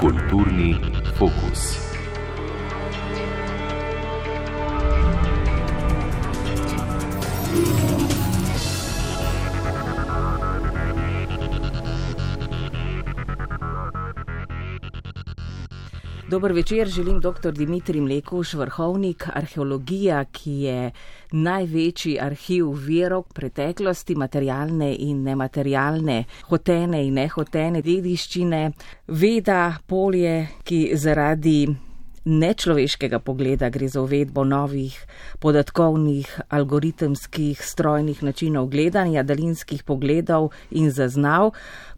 [0.00, 0.80] Kulturni
[1.18, 1.89] fokus.
[16.30, 17.50] Dober večer, želim dr.
[17.52, 20.90] Dimitri Mlekuš, vrhovnik arheologija, ki je
[21.32, 28.62] največji arhiv verov preteklosti, materialne in nematerialne, hotene in nehotene dediščine,
[29.08, 31.89] veda, polje, ki zaradi
[32.24, 35.06] nečloveškega pogleda gre za uvedbo novih
[35.38, 41.50] podatkovnih, algoritemskih, strojnih načinov gledanja, daljinskih pogledov in zaznav,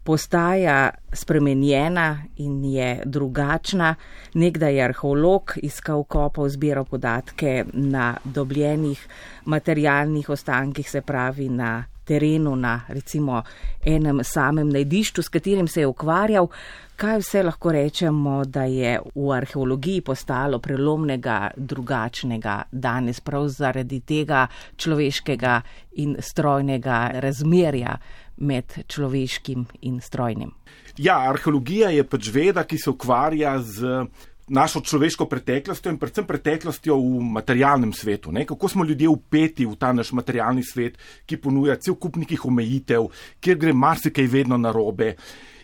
[0.03, 3.95] postaja spremenjena in je drugačna.
[4.33, 9.07] Nekdaj je arheolog iskal kopov, zbiral podatke na dobljenih
[9.45, 13.43] materialnih ostankih, se pravi na terenu, na recimo
[13.85, 16.47] enem samem najdišču, s katerim se je ukvarjal.
[16.95, 24.47] Kaj vse lahko rečemo, da je v arheologiji postalo prelomnega, drugačnega danes, prav zaradi tega
[24.77, 25.61] človeškega
[26.03, 27.97] in strojnega razmerja
[28.37, 30.51] med človeškim in strojnim?
[30.97, 34.05] Ja, arheologija je pač veda, ki se ukvarja z
[34.47, 38.31] našo človeško preteklostjo in predvsem preteklostjo v materialnem svetu.
[38.31, 38.45] Ne?
[38.45, 43.07] Kako smo ljudje upeti v ta naš materialni svet, ki ponuja cel kup nekih omejitev,
[43.39, 45.15] kjer gre marsikaj vedno narobe.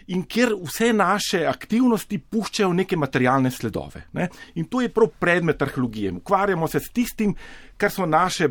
[0.10, 4.08] In kjer vse naše aktivnosti puščajo neke materialne sledove.
[4.18, 4.30] Ne?
[4.56, 6.12] In to je prav predmet arheologije.
[6.18, 7.36] Ukvarjamo se s tistim,
[7.78, 8.50] kar so naše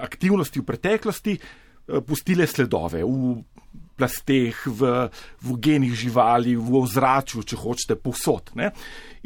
[0.00, 3.36] aktivnosti v preteklosti eh, pustile sledove v
[3.96, 5.08] plasteh, v,
[5.42, 8.52] v genih živali, v ozračju, če hočete, povsod.
[8.58, 8.70] Ne?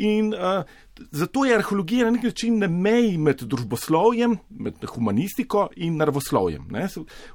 [0.00, 0.62] In uh,
[1.10, 6.68] zato je arheologija na nek način na meji med družboslovjem, med humanistiko in naravoslovjem.
[6.72, 6.86] Ne?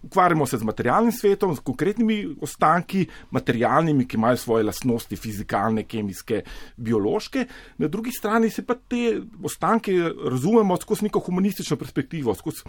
[0.04, 6.42] Ukvarjamo se z materialnim svetom, z konkretnimi ostanki, materialnimi, ki imajo svoje lastnosti, fizikalne, kemijske,
[6.78, 7.46] biološke.
[7.78, 9.94] Na drugi strani se pa te ostanke
[10.32, 12.66] razumemo skozi neko humanistično perspektivo, skozi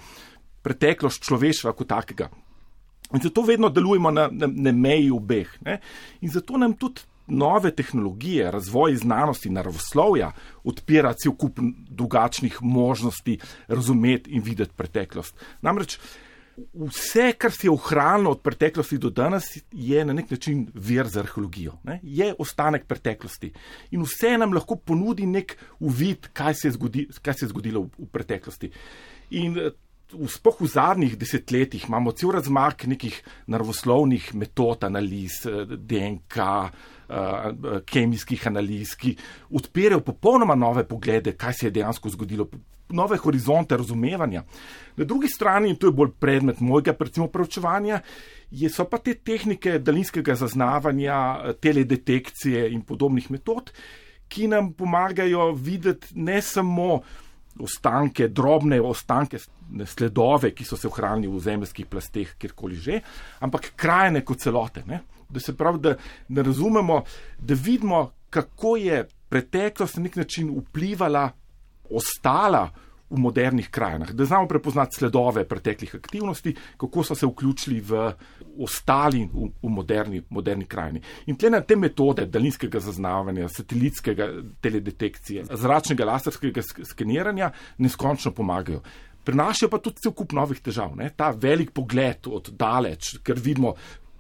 [0.67, 2.29] preteklost človeštva kot takega.
[3.15, 5.51] In zato vedno delujemo na, na, na meji obeh.
[5.65, 5.81] Ne?
[6.21, 10.33] In zato nam tudi nove tehnologije, razvoj znanosti, naravoslovja
[10.65, 11.59] odpira cel kup
[11.89, 15.35] drugačnih možnosti razumeti in videti preteklost.
[15.63, 15.99] Namreč
[16.75, 21.21] vse, kar se je ohranilo od preteklosti do danes, je na nek način vir za
[21.21, 22.01] arheologijo, ne?
[22.03, 23.53] je ostanek preteklosti.
[23.91, 27.83] In vse nam lahko ponudi nek uvid, kaj se je, zgodi, kaj se je zgodilo
[27.83, 28.71] v, v preteklosti.
[29.31, 29.59] In
[30.13, 35.41] V zadnjih desetletjih imamo cel razmak nekih naravoslovnih metod, analiz,
[35.77, 39.17] DNK, eh, kemijskih analiz, ki
[39.51, 42.47] odpirajo popolnoma nove poglede, kaj se je dejansko zgodilo,
[42.89, 44.45] nove horizonte razumevanja.
[44.97, 48.01] Na drugi strani, in to je bolj predmet mojega predvsem preučevanja,
[48.71, 53.73] so pa te tehnike daljinskega zaznavanja, teledetekcije in podobnih metod,
[54.29, 57.01] ki nam pomagajo videti ne samo
[57.61, 59.39] ostanke, drobne ostanke,
[59.87, 63.01] sledove, ki so se ohranili v zemljskih plasteh, kjerkoli že,
[63.41, 64.85] ampak krajine kot celote.
[64.87, 65.03] Ne?
[65.29, 65.97] Da se pravi, da,
[66.29, 67.03] da razumemo,
[67.39, 71.31] da vidimo, kako je preteklost na nek način vplivala,
[71.91, 72.69] ostala
[73.11, 78.13] v modernih krajinah, da znamo prepoznati sledove preteklih aktivnosti, kako so se vključili v
[78.59, 81.01] ostali v, v moderni, moderni krajini.
[81.27, 84.29] In tle na te metode daljinskega zaznavanja, satelitskega
[84.61, 88.83] teledetekcije, zračnega laserskega skeniranja neskončno pomagajo.
[89.27, 90.95] Prinašajo pa tudi cel kup novih težav.
[90.97, 91.11] Ne?
[91.17, 93.75] Ta velik pogled od daleč, ker vidimo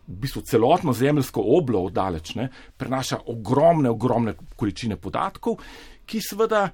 [0.06, 2.48] v bistvu celotno zemljsko oblo od daleč, ne?
[2.76, 5.58] prenaša ogromne, ogromne količine podatkov,
[6.06, 6.68] ki seveda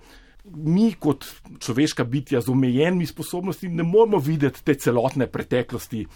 [0.45, 1.25] mi kot
[1.61, 6.07] človeška bitja z omejenimi sposobnostmi ne moremo videti te celotne preteklosti.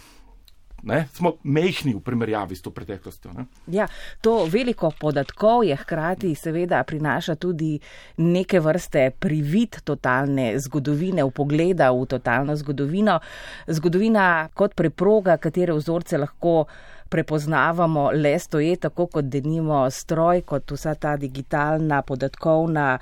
[0.87, 3.33] Ne, smo mehni v primerjavi s to preteklostjo.
[3.73, 3.89] Ja,
[4.21, 7.79] to veliko podatkov je hkrati seveda prinaša tudi
[8.17, 13.19] neke vrste privid totalne zgodovine, v pogleda v totalno zgodovino.
[13.67, 16.67] Zgodovina kot preproga, katere vzorce lahko
[17.09, 22.99] prepoznavamo le stoje, tako kot denimo stroj, kot vsa ta digitalna podatkovna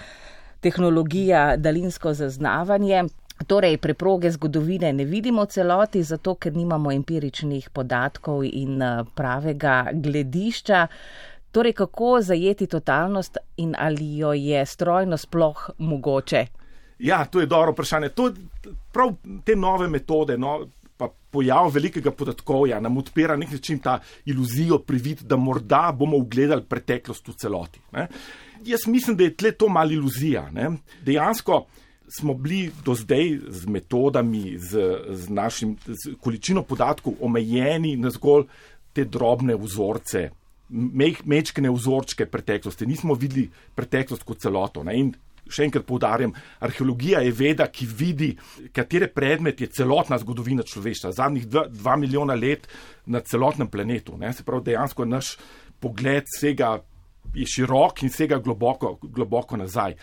[0.64, 3.04] tehnologija, daljinsko zaznavanje.
[3.46, 10.86] Torej, preproge zgodovine ne vidimo celoti, zato ker nimamo empiričnih podatkov in eh, pravega gledišča.
[11.54, 16.46] Torej, kako zajeti totalnost in ali jo je strojno sploh mogoče?
[16.98, 18.08] Ja, to je dobro vprašanje.
[18.08, 18.30] To,
[18.92, 19.12] prav
[19.44, 20.60] te nove metode, no,
[20.96, 26.62] pa pojav velikega podatkovja nam odpira nek način ta iluzijo, privid, da morda bomo ugledali
[26.68, 27.80] preteklost v celoti.
[27.92, 28.08] Ne?
[28.66, 30.48] Jaz mislim, da je tle to mal iluzija.
[30.52, 30.70] Ne?
[31.04, 31.64] Dejansko
[32.18, 38.46] smo bili do zdaj z metodami, z, z našim z količino podatkov omejeni na zgolj
[38.92, 40.28] te drobne vzorce,
[41.24, 42.86] mečkene vzorčke preteklosti.
[42.86, 44.84] Nismo videli preteklost kot celoto.
[44.84, 44.96] Ne?
[45.00, 45.12] In
[45.50, 46.32] še enkrat poudarjam,
[46.64, 48.30] arheologija je veda, ki vidi,
[48.72, 52.68] katere predmet je celotna zgodovina človeštva, zadnjih dva, dva milijona let
[53.06, 54.16] na celotnem planetu.
[54.20, 54.32] Ne?
[54.32, 55.34] Se pravi, dejansko naš
[55.80, 56.78] pogled sega
[57.34, 59.96] je širok in sega globoko, globoko nazaj.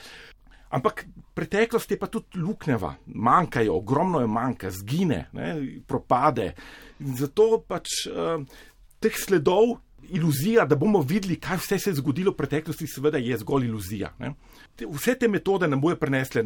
[0.72, 5.56] Ampak preteklost je pa tudi luknjava, manjkajo, ogromno je manjka, zgine, ne,
[5.88, 6.54] propade.
[7.04, 8.40] In zato pač uh,
[9.04, 9.82] teh sledov,
[10.12, 14.14] iluzija, da bomo videli, kaj vse se je zgodilo v preteklosti, seveda je zgolj iluzija.
[14.20, 14.34] Ne.
[14.80, 16.44] Vse te metode nam bojo prenesle,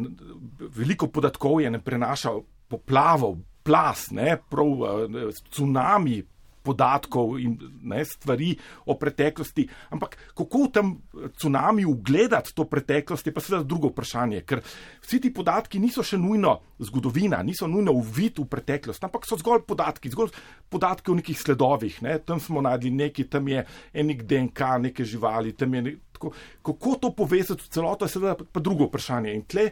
[0.76, 2.34] veliko podatkov je, ne prenaša
[2.68, 6.18] poplavov, plas, ne, prav, uh, tsunami,
[6.66, 7.54] podatkov in
[7.86, 8.52] ne, stvari
[8.90, 9.66] o preteklosti.
[9.94, 10.92] Ampak kako v tem
[11.36, 14.62] tsunami ugledati to preteklost, je pa seveda drugo vprašanje, ker
[15.04, 19.64] vsi ti podatki niso še nujno zgodovina, niso nujno uvid v preteklost, ampak so zgolj
[19.68, 20.34] podatki, zgolj
[20.72, 22.00] podatki o nekih sledovih.
[22.06, 22.18] Ne.
[22.26, 23.62] Tam smo najdli nekaj, tam je
[23.94, 26.02] enik DNK, neke živali, tam je nekaj.
[26.64, 29.34] Kako to povezati v celoto, je seveda pa drugo vprašanje.
[29.36, 29.66] In tle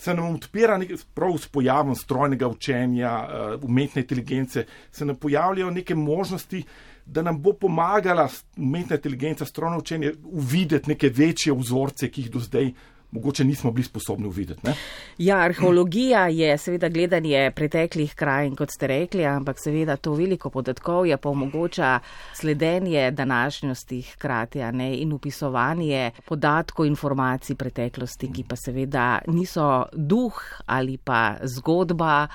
[0.00, 5.70] se nam odpira nek, prav s pojavom strojnega učenja, eh, umetne inteligence, se nam pojavljajo
[5.70, 6.62] neke možnosti,
[7.06, 12.40] da nam bo pomagala umetna inteligenca, strojno učenje, uvideti neke večje vzorce, ki jih do
[12.40, 12.72] zdaj
[13.12, 14.60] mogoče nismo bili sposobni uvideti.
[14.66, 14.74] Ne?
[15.18, 21.06] Ja, arheologija je seveda gledanje preteklih krajin, kot ste rekli, ampak seveda to veliko podatkov
[21.06, 21.98] je pa omogoča
[22.34, 30.96] sledenje današnjosti hkrati ne, in upisovanje podatkov, informacij preteklosti, ki pa seveda niso duh ali
[30.96, 32.28] pa zgodba.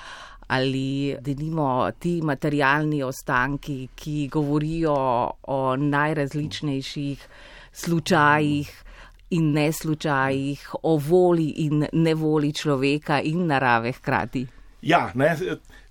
[0.48, 4.94] Ali denimo ti materialni ostanki, ki govorijo
[5.42, 7.26] o najrazličnejših
[7.72, 8.85] slučajih,
[9.30, 14.46] in ne slučajih, o voli in nevoli človeka in narave hkrati.
[14.82, 15.36] Ja, ne,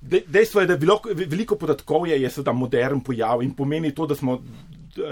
[0.01, 4.39] dejstvo je, da veliko, veliko podatkov je, seveda modern pojav in pomeni to, da smo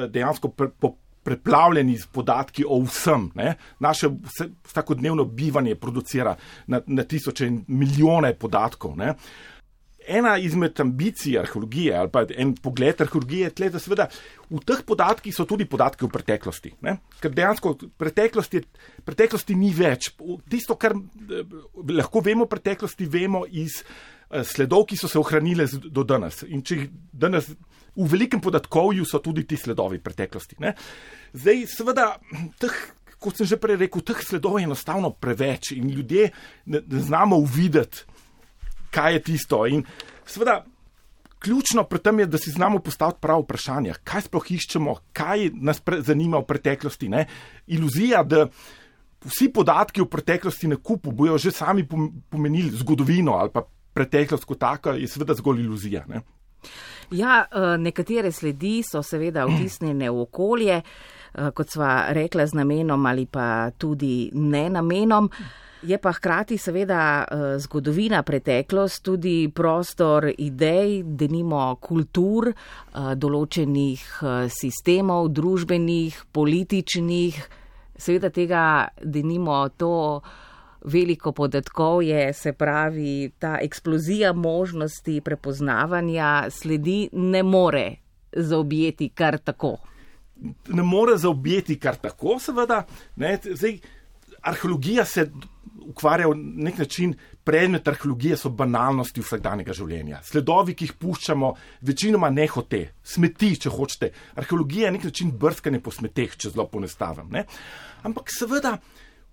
[0.09, 0.93] dejansko pre, po,
[1.23, 3.29] preplavljeni z podatki o vsem.
[3.35, 3.55] Ne.
[3.79, 4.09] Naše
[4.63, 6.35] vsakodnevno bivanje producira
[6.67, 8.97] na, na tisoče in milijone podatkov.
[8.97, 9.13] Ne.
[10.07, 14.07] Ena izmed ambicij arheologije ali pa en pogled arheologije je tle, da seveda
[14.50, 16.73] v teh podatkih so tudi podatki o preteklosti.
[16.81, 16.97] Ne?
[17.21, 18.63] Ker dejansko preteklosti,
[19.05, 20.11] preteklosti ni več.
[20.50, 21.45] Tisto, kar eh,
[21.89, 26.44] lahko vemo o preteklosti, vemo iz eh, sledov, ki so se ohranile do danes.
[26.49, 27.53] In če jih danes
[27.95, 30.59] v velikem podatkovju so tudi ti sledovi preteklosti.
[30.63, 30.75] Ne?
[31.33, 32.11] Zdaj, seveda,
[32.61, 32.83] teh.
[33.23, 36.25] Kot sem že prej rekel, teh sledov je enostavno preveč in ljudje
[36.67, 38.03] ne, ne znamo uvideti,
[38.94, 39.63] kaj je tisto.
[39.68, 39.84] In
[40.25, 40.62] seveda,
[41.44, 45.81] ključno pri tem je, da si znamo postaviti pravo vprašanje, kaj sploh iščemo, kaj nas
[46.06, 47.10] zanima v preteklosti.
[47.10, 47.25] Ne?
[47.68, 48.45] Iluzija, da
[49.25, 51.88] vsi podatki o preteklosti na kupu bojo že sami
[52.30, 53.63] pomenili zgodovino ali pa
[53.94, 56.06] preteklost kot taka, je seveda zgolj iluzija.
[56.07, 56.22] Ne?
[57.12, 63.06] Ja, eh, nekatere sledi so seveda vtisnjene v okolje, eh, kot sva rekla, z namenom
[63.06, 65.30] ali pa tudi ne namenom.
[65.83, 74.47] Je pa hkrati seveda eh, zgodovina, preteklost, tudi prostor idej, denimo kultur, eh, določenih eh,
[74.47, 77.41] sistemov, družbenih, političnih.
[78.00, 78.63] Seveda tega
[79.03, 80.21] denimo to
[80.88, 87.88] veliko podatkov je, se pravi, ta eksplozija možnosti prepoznavanja sledi ne more
[88.31, 89.78] zaobjeti kar tako.
[90.68, 92.85] Ne more zaobjeti kar tako, seveda.
[93.16, 93.78] Ne, zdaj,
[94.42, 95.28] arheologija se
[95.85, 97.13] ukvarja na nek način,
[97.44, 100.21] predmet arheologije so banalnosti vsakdanjega življenja.
[100.23, 104.11] Sledovi, ki jih puščamo, večinoma ne hote, smeti, če hočete.
[104.40, 107.31] Arheologija je nek način brskanje po smeteh, če zelo ponestavim.
[107.33, 107.47] Ne?
[108.04, 108.78] Ampak seveda.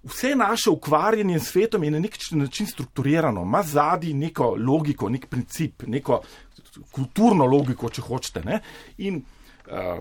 [0.00, 5.26] Vse naše ukvarjanje s svetom je na nek način strukturirano, ima zadnji neko logiko, nek
[5.28, 6.22] princip, neko
[6.96, 8.40] kulturno logiko, če hočete.
[8.46, 8.62] Ne?
[9.04, 10.00] In uh,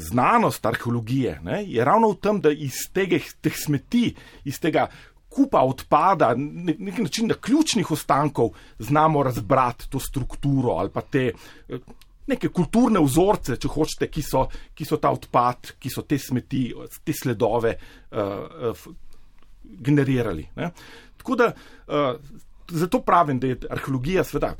[0.00, 4.88] znanost arheologije ne, je ravno v tem, da iz tega, teh smeti, iz tega
[5.30, 11.30] kupa odpada, na nek način na ključnih ostankov znamo razbrati to strukturo ali pa te
[11.68, 11.78] eh,
[12.30, 14.44] neke kulturne vzorce, če hočete, ki so,
[14.76, 16.68] ki so ta odpad, ki so te smeti,
[17.04, 18.84] te sledove uh, uh,
[19.82, 20.46] generirali.
[20.56, 20.70] Ne.
[21.20, 22.12] Tako da uh,
[22.70, 24.54] zato pravim, da je arheologija sveda.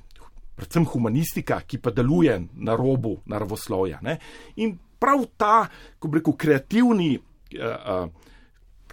[0.60, 4.00] Predvsem humanistika, ki pa deluje na robu naravoslovja.
[4.04, 4.18] Ne?
[4.60, 5.62] In prav ta,
[5.98, 8.29] ko bi rekel, kreativni, uh, uh,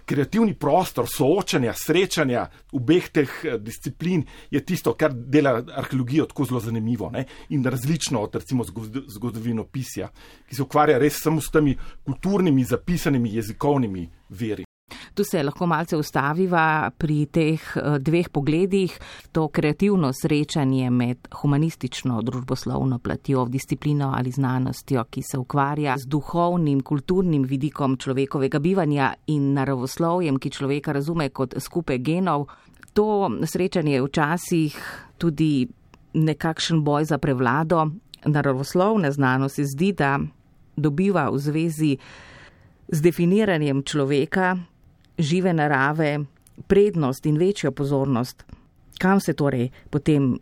[0.08, 6.60] kreativni prostor soočanja, srečanja obeh teh uh, disciplin je tisto, kar dela arheologijo tako zelo
[6.60, 7.24] zanimivo ne?
[7.48, 8.64] in različno od recimo
[9.08, 10.08] zgodovino pisja,
[10.48, 14.67] ki se ukvarja res samo s temi kulturnimi, zapisanimi jezikovnimi veri.
[15.18, 18.92] Tu se lahko malce ustaviva pri teh eh, dveh pogledih.
[19.34, 26.84] To kreativno srečanje med humanistično družboslovno platjo, disciplino ali znanostjo, ki se ukvarja z duhovnim,
[26.86, 32.46] kulturnim vidikom človekovega bivanja in naravoslovjem, ki človeka razume kot skupe genov.
[32.94, 34.78] To srečanje je včasih
[35.18, 35.66] tudi
[36.14, 37.90] nekakšen boj za prevlado.
[38.24, 40.20] Naravoslovna znanost se zdi, da
[40.76, 41.96] dobiva v zvezi
[42.88, 44.56] z definiranjem človeka,
[45.18, 46.18] žive narave,
[46.66, 48.44] prednost in večjo pozornost.
[48.98, 50.38] Kam se torej potem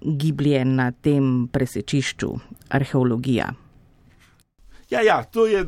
[0.00, 2.32] giblje na tem presečišču
[2.68, 3.52] arheologija?
[4.92, 5.64] Ja, ja, to je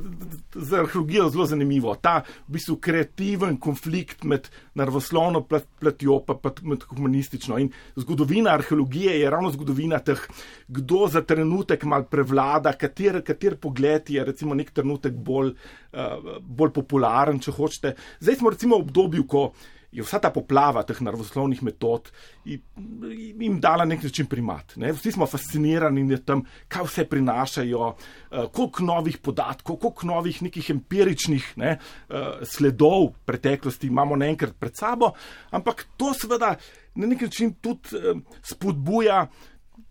[0.54, 1.94] za arheologijo zelo zanimivo.
[1.96, 5.40] Ta v bistvu kreativen konflikt med naravoslovno
[5.80, 7.56] platjo pa, pa med humanistično.
[7.58, 10.20] In zgodovina arheologije je ravno zgodovina teh,
[10.68, 15.54] kdo za trenutek mal prevlada, kater, kater pogled je recimo nek trenutek bolj,
[15.96, 17.94] uh, bolj popularen, če hočete.
[18.20, 19.46] Zdaj smo recimo v obdobju, ko
[19.94, 22.10] je vsa ta poplava teh naravoslovnih metod
[22.44, 24.74] jim dala nek način primat.
[24.76, 24.92] Ne?
[24.92, 30.70] Vsi smo fascinirani nad tem, kaj vse prinašajo, uh, koliko novih podatkov, koliko novih nekih
[30.74, 35.14] empiričnih ne, uh, sledov preteklosti imamo naenkrat pred sabo,
[35.50, 36.56] ampak to seveda
[36.94, 39.26] na nek način tudi uh, spodbuja.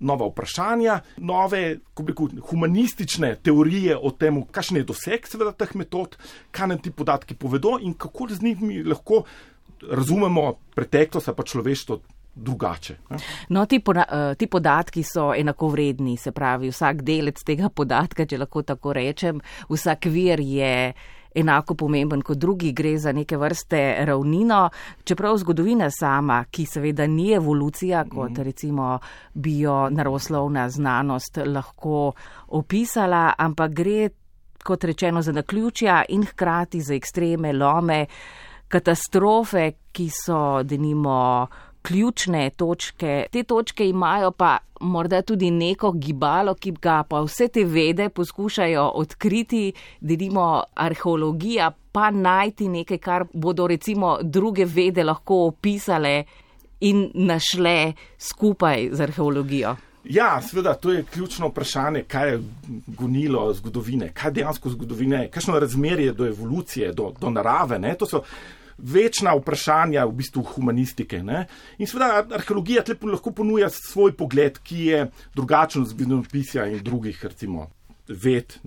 [0.04, 1.60] Nova vprašanja, nove
[1.96, 6.16] rekel, humanistične teorije o tem, kakšen je doseg seveda, teh metod,
[6.56, 9.22] kaj nam ti podatki povedo in kako z njimi lahko
[9.92, 12.00] razumemo preteklost, pa človeštvo
[12.36, 12.96] drugače.
[13.50, 18.38] No, ti, poda, eh, ti podatki so enakovredni, se pravi, vsak delec tega podatka, če
[18.38, 20.94] lahko tako rečem, vsak vir je.
[21.34, 24.68] Enako pomemben kot drugi, gre za neke vrste ravnino,
[25.04, 28.42] čeprav zgodovina sama, ki seveda ni evolucija, kot mhm.
[28.46, 29.00] recimo
[29.34, 32.12] bio naravoslovna znanost lahko
[32.48, 34.10] opisala, ampak gre,
[34.64, 41.48] kot rečeno, za naključja in hkrati za ekstreme, lome, uh, katastrofe, ki so denimo
[41.84, 43.26] ključne točke.
[43.32, 48.88] Te točke imajo pa morda tudi neko gibalo, ki ga pa vse te vede poskušajo
[48.96, 56.24] odkriti, denimo arheologija, pa najti nekaj, kar bodo recimo druge vede lahko opisale
[56.80, 59.76] in našle skupaj z arheologijo.
[60.04, 62.40] Ja, seveda, to je ključno vprašanje, kaj je
[62.88, 67.80] gonilo zgodovine, kaj dejansko zgodovine kakšno razmerje do evolucije, do, do narave.
[67.80, 67.96] Ne?
[67.96, 68.24] To so
[68.78, 71.24] večna vprašanja v bistvu humanistike.
[71.24, 71.46] Ne?
[71.78, 77.70] In seveda arheologija lahko ponuja svoj pogled, ki je drugačen od zgodovinopisja in drugih, recimo.
[78.08, 78.58] Ved,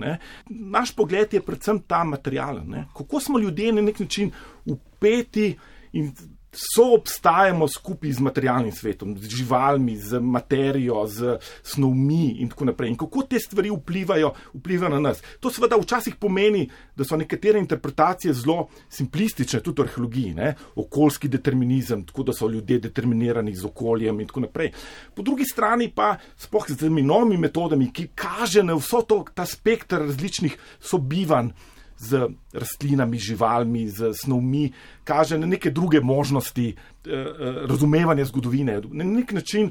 [0.49, 2.87] Naš pogled je predvsem ta materialen.
[2.97, 4.31] Kako smo ljudje na nek način
[4.65, 5.57] upeti
[5.93, 6.13] in
[6.57, 12.91] so obstajamo skupaj z materialnim svetom, z živalmi, z materijo, z snovmi in tako naprej.
[12.91, 15.23] In kako te stvari vplivajo, vplivajo na nas.
[15.41, 16.65] To seveda včasih pomeni,
[16.97, 20.55] da so nekatere interpretacije zelo simplistične, tudi v arheologiji, ne?
[20.77, 24.73] okoljski determinizem, tako da so ljudje determinirani z okoljem in tako naprej.
[25.15, 29.47] Po drugi strani pa spoh z temi novimi metodami, ki kaže na vso to, ta
[29.47, 31.53] spektr različnih sobivanj
[31.99, 34.73] z rastlinami, živalmi, z snovmi,
[35.05, 38.81] kaže na neke druge možnosti eh, eh, razumevanja zgodovine.
[38.91, 39.71] Na nek način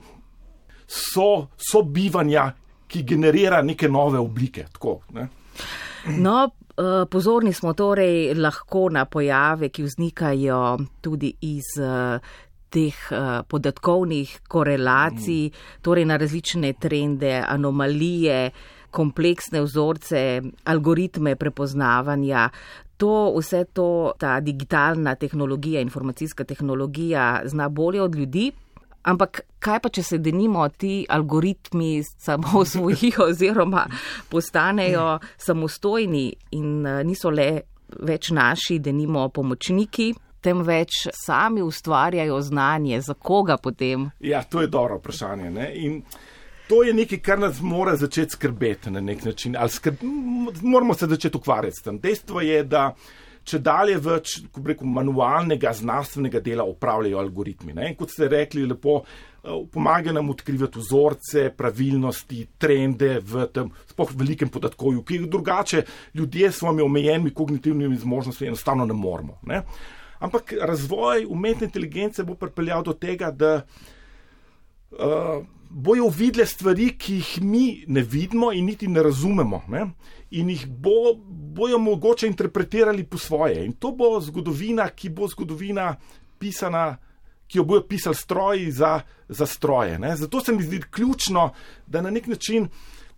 [0.88, 2.52] so, so bivanja,
[2.88, 4.66] ki generira neke nove oblike.
[4.74, 5.28] Tako, ne?
[6.18, 11.76] No, eh, pozorni smo torej lahko na pojave, ki vznikajo tudi iz
[12.70, 12.96] teh
[13.48, 15.82] podatkovnih korelacij, mm.
[15.82, 18.52] torej na različne trende, anomalije,
[18.96, 22.50] kompleksne vzorce, algoritme prepoznavanja.
[22.98, 28.52] To, vse to, ta digitalna tehnologija, informacijska tehnologija zna bolje od ljudi.
[29.06, 33.86] Ampak kaj pa, če se denimo ti algoritmi samo osvojijo oziroma
[34.30, 37.50] postanejo samostojni in eh, niso le
[38.02, 44.10] več naši, denimo pomočniki, temveč sami ustvarjajo znanje, za koga potem?
[44.20, 45.52] Ja, to je dobro vprašanje.
[45.52, 45.70] Ne?
[45.76, 46.02] In
[46.68, 49.56] To je nekaj, kar nas mora začeti skrbeti na nek način.
[49.70, 50.02] Skrb,
[50.62, 52.00] moramo se začeti ukvarjati s tem.
[52.00, 52.96] Dejstvo je, da
[53.46, 57.76] če dalje več rekel, manualnega, znanstvenega dela upravljajo algoritmi.
[57.78, 57.92] Ne?
[57.98, 64.50] Kot ste rekli, lepo eh, pomaga nam odkrivati vzorce, pravilnosti, trende v tem spoh velikem
[64.50, 65.84] podatkovju, ki jih drugače
[66.18, 69.38] ljudje s svojimi omejenimi kognitivnimi zmožnostmi enostavno ne moremo.
[69.46, 69.62] Ne?
[70.26, 73.60] Ampak razvoj umetne inteligence bo pripeljal do tega, da
[74.96, 75.44] uh,
[75.76, 79.86] bojo videle stvari, ki jih mi ne vidimo in niti ne razumemo, ne?
[80.32, 81.14] in jih bo,
[81.56, 83.66] bojo mogoče interpretirali po svoje.
[83.66, 85.96] In to bo zgodovina, ki bo zgodovina
[86.40, 86.98] pisana.
[87.48, 90.00] Ki jo bojo pisali stroji za, za stroje.
[90.00, 90.16] Ne?
[90.18, 91.52] Zato se mi zdi ključno,
[91.88, 92.66] da na nek način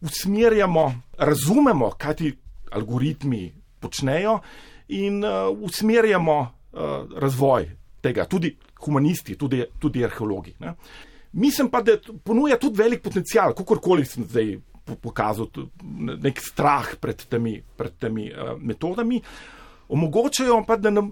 [0.01, 2.33] usmerjamo, razumemo, kaj ti
[2.71, 4.39] algoritmi počnejo,
[4.87, 6.79] in uh, usmerjamo uh,
[7.15, 7.69] razvoj
[8.01, 10.53] tega, tudi humanisti, tudi, tudi arheologi.
[10.59, 10.73] Ne.
[11.37, 14.55] Mislim pa, da ponuja tudi velik potencial, kakorkoli sem zdaj
[14.95, 15.51] pokazal,
[16.23, 19.19] nek strah pred temi, pred temi uh, metodami.
[19.93, 21.11] Omogočajo pa, da, nam,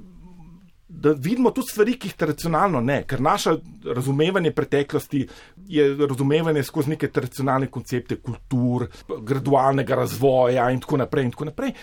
[0.87, 3.53] da vidimo tudi stvari, ki jih tradicionalno ne, ker naše
[3.85, 5.21] razumevanje preteklosti
[5.69, 8.87] je razumevanje skozi neke tradicionalne koncepte kultur,
[9.21, 11.29] gradualnega razvoja in tako naprej.
[11.29, 11.77] In tako naprej.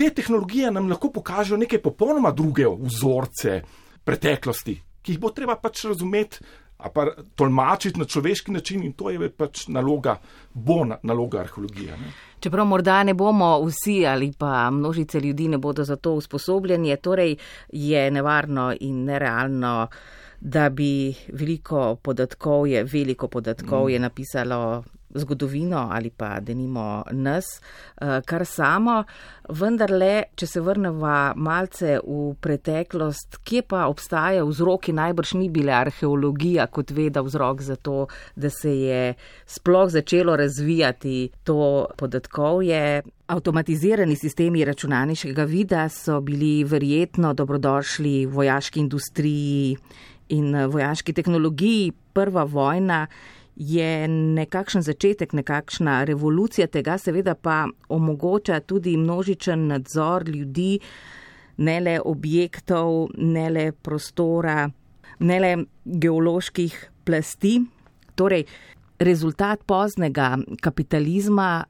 [0.00, 3.60] Te tehnologije nam lahko pokažejo nekaj popolnoma druge vzorce
[4.04, 6.40] preteklosti, ki jih bo treba pač razumeti
[6.94, 10.18] pa tolmačiti na človeški način in to je pač naloga,
[10.54, 11.92] bo naloga arheologije.
[11.92, 12.12] Ne.
[12.40, 17.36] Čeprav morda ne bomo vsi ali pa množice ljudi ne bodo za to usposobljeni, torej
[17.72, 19.88] je nevarno in nerealno,
[20.40, 23.90] da bi veliko podatkov, je, veliko podatkov mm.
[23.90, 27.44] je napisalo zgodovino ali pa denimo nas,
[28.00, 29.04] eh, kar samo.
[29.48, 35.80] Vendar le, če se vrneva malce v preteklost, kje pa obstaja vzroki, najbrž ni bila
[35.84, 38.06] arheologija kot veda vzrok za to,
[38.36, 39.14] da se je
[39.46, 43.02] sploh začelo razvijati to podatkovje.
[43.26, 49.76] Avtomatizirani sistemi računalniškega vida so bili verjetno dobrodošli v vojaški industriji
[50.28, 51.92] in vojaški tehnologiji.
[52.14, 53.06] Prva vojna
[53.56, 60.78] je nekakšen začetek, nekakšna revolucija tega, seveda pa omogoča tudi množičen nadzor ljudi,
[61.56, 64.70] ne le objektov, ne le prostora,
[65.18, 67.60] ne le geoloških plasti.
[68.14, 68.44] Torej,
[68.98, 71.64] rezultat poznega kapitalizma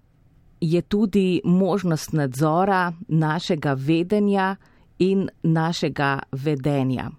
[0.60, 4.56] je tudi možnost nadzora našega vedenja
[4.98, 7.10] in našega vedenja.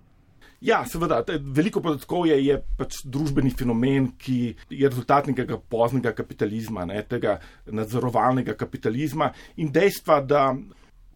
[0.66, 1.20] Ja, seveda,
[1.54, 4.40] veliko podatkov je, je pač družbeni fenomen, ki
[4.74, 7.38] je rezultat nekega poznega kapitalizma, ne, tega
[7.70, 9.30] nadzorovalnega kapitalizma
[9.62, 10.48] in dejstva, da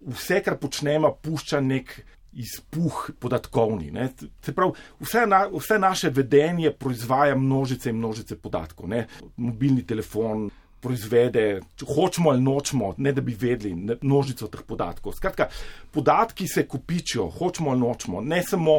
[0.06, 1.96] vse, kar počnemo, pušča nek
[2.34, 3.90] izpuh podatkovni.
[3.92, 4.12] Ne.
[4.46, 8.90] Se pravi, vse, na, vse naše vedenje proizvaja množice in množice podatkov.
[8.90, 9.08] Ne.
[9.38, 10.50] Mobilni telefon.
[10.80, 15.12] Proizvede, hočemo ali nočemo, ne da bi vedeli množico teh podatkov.
[15.18, 15.50] Skratka,
[15.92, 18.78] podatki se kupičijo, hočemo ali nočemo, ne samo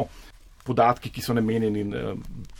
[0.65, 1.85] podatki, ki so namenjeni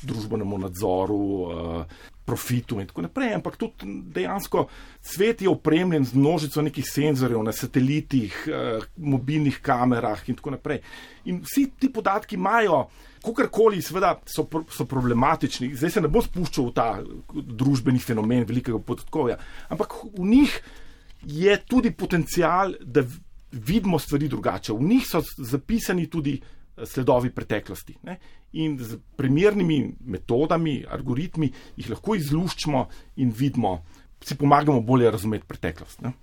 [0.04, 4.68] družbenemu nadzoru, uh, profitu in tako naprej, ampak tudi dejansko
[5.02, 10.82] svet je opremljen z množico nekih senzorjev na satelitih, uh, mobilnih kamerah in tako naprej.
[11.26, 12.86] In vsi ti podatki imajo,
[13.22, 15.74] kakorkoli, seveda so, so problematični.
[15.76, 16.88] Zdaj se ne bo spuščal v ta
[17.34, 19.38] družbeni fenomen velikega podatkovja,
[19.70, 20.56] ampak v njih
[21.22, 23.04] je tudi potencial, da
[23.52, 24.74] vidimo stvari drugače.
[24.74, 26.40] V njih so zapisani tudi
[26.86, 27.98] sledovi preteklosti.
[28.04, 28.18] Ne?
[28.54, 32.88] In z primernimi metodami, algoritmi jih lahko izluščimo
[33.24, 33.78] in vidimo,
[34.24, 36.02] si pomagamo bolje razumeti preteklost.
[36.02, 36.14] Ne?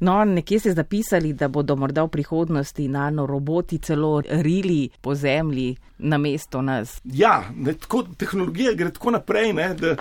[0.00, 6.18] No, nekje ste zapisali, da bodo morda v prihodnosti nanoroboti celo rili po zemlji na
[6.18, 7.00] mesto nas.
[7.04, 9.94] Ja, ne, tako, tehnologija gre tako naprej, ne, da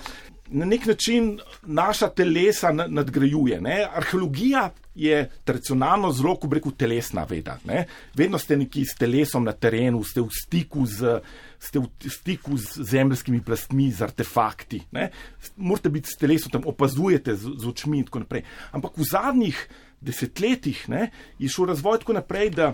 [0.47, 3.61] na nek način naša telesa nadgrajuje.
[3.61, 3.87] Ne.
[3.95, 7.57] Arheologija je tradicionalno zelo, ko reko, telesna veda.
[7.65, 7.85] Ne.
[8.13, 11.19] Vedno ste neki s telesom na terenu, ste v stiku z.
[11.63, 14.81] Ste v stiku z zemljskimi plastmi, z artefakti.
[14.91, 15.09] Ne?
[15.55, 18.43] Morate biti s telesom, tam opazujete z, z očmi in tako naprej.
[18.75, 19.61] Ampak v zadnjih
[20.03, 21.07] desetletjih ne,
[21.39, 22.73] je šel razvoj tako naprej, da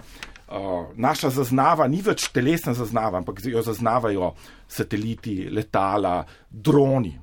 [0.95, 4.33] naša zaznava ni več telesna zaznava, ampak jo zaznavajo
[4.67, 7.19] sateliti, letala, droni,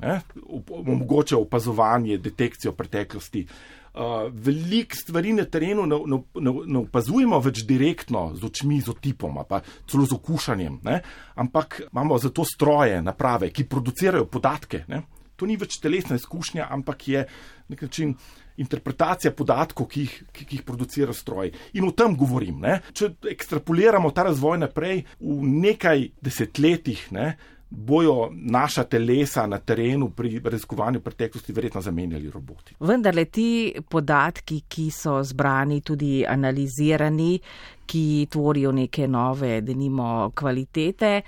[0.71, 3.47] omogočajo opazovanje, detekcijo preteklosti.
[3.47, 3.87] Uh,
[4.33, 9.39] Veliko stvari na terenu ne, ne, ne, ne opazujemo več direktno z očmi, z otipom,
[9.49, 10.99] pa celo z okušanjem, ne?
[11.35, 14.85] ampak imamo za to stroje, naprave, ki producirajo podatke.
[14.93, 15.01] Ne?
[15.37, 17.27] To ni več telesna izkušnja, ampak je
[17.69, 18.15] nek način
[18.57, 21.51] interpretacija podatkov, ki jih, ki, ki jih producira stroj.
[21.77, 22.63] In o tem govorim.
[22.65, 22.79] Ne?
[22.97, 27.35] Če ekstrapoliramo ta razvoj naprej v nekaj desetletjih, ne,
[27.71, 32.77] bojo naša telesa na terenu pri raziskovanju preteklosti verjetno zamenjali roboti.
[32.81, 37.41] Vendar le ti podatki, ki so zbrani, tudi analizirani,
[37.87, 41.21] ki tvorijo neke nove, denimo, kvalitete,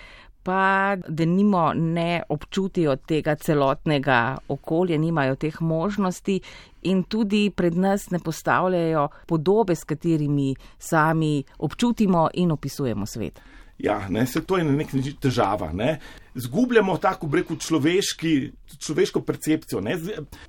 [0.42, 6.40] pa da nimo ne občutijo tega celotnega okolja, nimajo teh možnosti
[6.83, 13.40] in tudi pred nas ne postavljajo podobe, s katerimi sami občutimo in opisujemo svet.
[13.79, 15.72] Ja, ne, se to je na nek način težava.
[15.72, 15.98] Ne.
[16.35, 19.81] Zgubljamo tako breku človeško percepcijo.
[19.81, 19.98] Ne.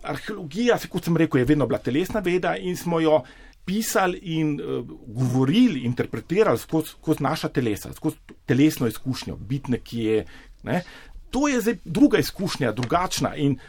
[0.01, 3.21] Arheologija, kot sem rekel, je vedno bila telesna veda in smo jo
[3.69, 10.23] pisali in uh, govorili, interpretirali skozi skoz naša telesa, skozi telesno izkušnjo, biti nekje.
[10.63, 10.81] Ne.
[11.29, 13.59] To je zdaj druga izkušnja, drugačna in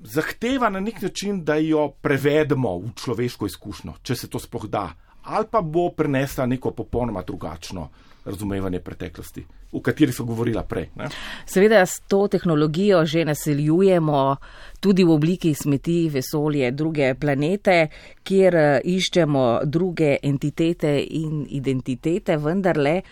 [0.00, 4.90] zahteva na nek način, da jo prevedemo v človeško izkušnjo, če se to sploh da,
[5.22, 7.88] ali pa bo prenesla neko popolnoma drugačno
[8.28, 10.88] razumevanje preteklosti, o kateri so govorila prej.
[10.96, 11.08] Ne.
[11.46, 14.36] Seveda s to tehnologijo že naseljujemo
[14.80, 17.88] tudi v obliki smeti vesolje druge planete,
[18.22, 23.02] kjer eh, iščemo druge entitete in identitete, vendarle.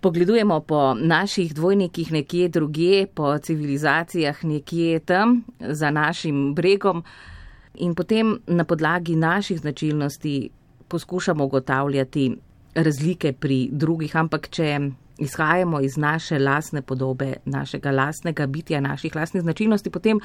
[0.00, 7.02] Pogledujemo po naših dvojnikih nekje druge, po civilizacijah nekje tam, za našim bregom
[7.74, 10.50] in potem na podlagi naših značilnosti
[10.88, 12.36] poskušamo ugotavljati
[12.76, 14.78] razlike pri drugih, ampak če
[15.18, 20.20] izhajamo iz naše lasne podobe, našega lasnega bitja, naših lasnih značilnosti, potem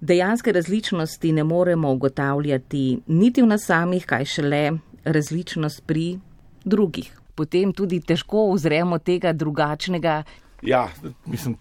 [0.00, 4.62] dejanske različnosti ne moremo ugotavljati niti v nas samih, kaj šele
[5.04, 6.18] različnost pri
[6.64, 7.12] drugih.
[7.34, 10.22] Potem tudi težko uzremo tega drugačnega.
[10.62, 10.88] Ja,
[11.26, 11.56] mislim,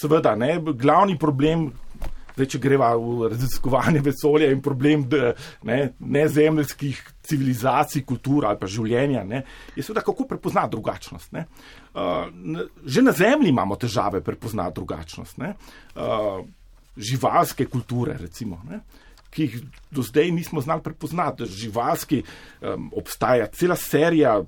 [0.00, 1.70] seveda, ne, glavni problem
[2.38, 5.02] Zdaj, če greva v raziskovanje vesolja in problem
[5.66, 9.42] ne, nezemljskih civilizacij, kultur ali pa življenja, ne,
[9.74, 11.32] je seveda kako prepoznati drugačnost.
[11.34, 11.48] Ne.
[11.98, 15.42] Uh, že na Zemlji imamo težave prepoznati drugačnost.
[15.42, 15.56] Ne.
[15.98, 16.46] Uh,
[16.94, 18.62] živalske kulture, recimo.
[18.70, 18.82] Ne
[19.30, 19.56] ki jih
[19.90, 21.46] do zdaj nismo znali prepoznati.
[21.46, 24.40] Živalski um, obstaja cela serija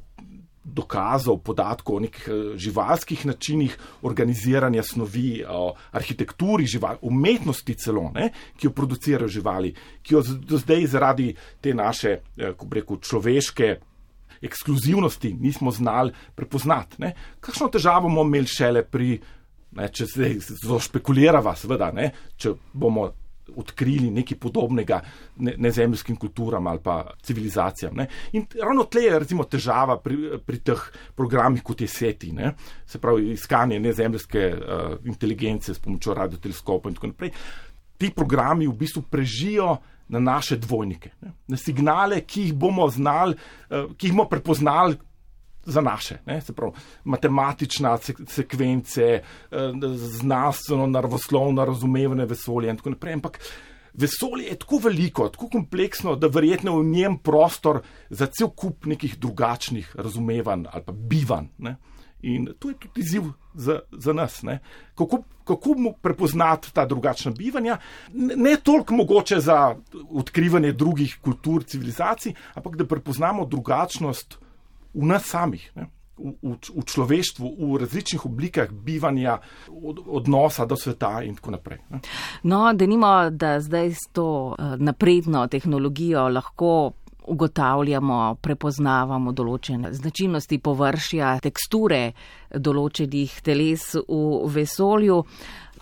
[0.64, 8.31] dokazov, podatkov o nekih eh, živalskih načinih organiziranja snovi, o arhitekturi živali, umetnosti celo, ne,
[8.57, 13.77] ki jo producirajo živali, ki jo do zdaj zaradi te naše, eh, ko reko, človeške
[14.40, 16.96] ekskluzivnosti nismo znali prepoznati.
[16.99, 17.14] Ne.
[17.40, 19.18] Kakšno težavo bomo imeli šele pri,
[19.77, 20.31] ne, če se
[20.62, 23.11] zelo špekulirava, seveda, ne, če bomo
[23.56, 25.00] odkrili nekaj podobnega
[25.36, 27.94] nezemljskim kulturam ali pa civilizacijam.
[27.96, 28.06] Ne.
[28.32, 30.84] In ravno tle je recimo težava pri, pri teh
[31.16, 32.54] programih, kot je SETI, ne.
[32.86, 37.30] se pravi iskanje nezemljske uh, inteligence s pomočjo radioteleskopa in tako naprej.
[37.98, 39.76] Ti programi v bistvu prežijo
[40.08, 41.32] na naše dvojnike, ne.
[41.48, 43.36] na signale, ki jih bomo znali,
[43.70, 44.98] uh, ki jih bomo prepoznali
[45.70, 46.72] za naše, ne, se pravi,
[47.04, 49.22] matematična sekvence, eh,
[49.94, 53.14] znanstveno, naravoslovno razumevanje vesolja in tako naprej.
[53.14, 53.38] Ampak
[53.92, 59.18] vesolje je tako veliko, tako kompleksno, da verjetno v njem prostor za cel kup nekih
[59.18, 61.46] drugačnih razumevanj ali pa bivanj.
[61.59, 61.76] Ne.
[62.22, 63.22] In to je tudi izziv
[63.54, 64.42] za, za nas.
[64.94, 67.78] Kako, kako mu prepoznati ta drugačna bivanja?
[68.12, 69.76] Ne, ne toliko mogoče za
[70.11, 74.38] odkrivanje drugih kultur, civilizacij, ampak da prepoznamo drugačnost
[74.94, 75.90] v nas samih, ne?
[76.20, 79.40] v, v, v človeštvu, v različnih oblikah bivanja,
[79.72, 81.81] od, odnosa do sveta in tako naprej.
[81.90, 82.00] Ne?
[82.42, 86.92] No, da nimo, da zdaj s to uh, napredno tehnologijo lahko.
[87.31, 91.98] Ugotavljamo, prepoznavamo določene značilnosti površja, teksture
[92.50, 95.18] določenih teles v vesolju.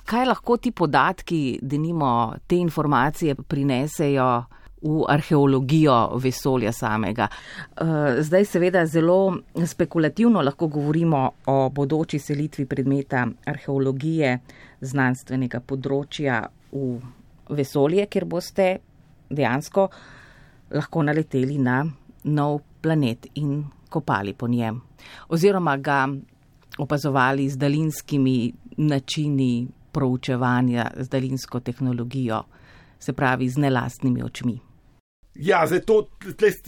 [0.04, 2.10] Kaj lahko ti podatki, da nimo
[2.44, 4.28] te informacije, prinesejo
[4.82, 7.28] v arheologijo vesolja samega.
[7.28, 9.36] Eh, zdaj seveda zelo
[9.66, 14.38] spekulativno lahko govorimo o bodoči selitvi predmeta arheologije
[14.80, 16.98] znanstvenega področja v
[17.50, 18.78] vesolje, kjer boste
[19.30, 19.88] dejansko
[20.70, 21.82] lahko naleteli na
[22.24, 24.80] nov planet in kopali po njem.
[25.28, 26.08] Oziroma ga
[26.78, 32.42] opazovali z daljinskimi načini proučevanja, z daljinsko tehnologijo,
[32.98, 34.67] se pravi z nelastnimi očmi.
[35.38, 36.00] Ja, zdaj to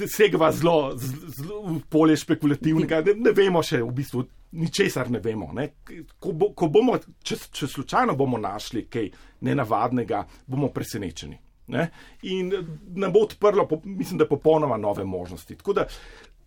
[0.06, 3.00] segva zelo, zelo v polje špekulativnega.
[3.09, 4.24] Ne, ne vemo še v bistvu
[4.62, 5.50] ničesar, ne vemo.
[5.56, 5.66] Ne.
[6.18, 6.94] Ko, bo, ko bomo,
[7.26, 9.11] če, če slučajno bomo našli kaj
[9.46, 11.38] nenavadnega, bomo presenečeni.
[11.70, 11.88] Ne.
[12.30, 12.50] In
[12.98, 15.59] nam bo odprlo, mislim, da popolnoma nove možnosti.
[15.59, 15.88] Tako da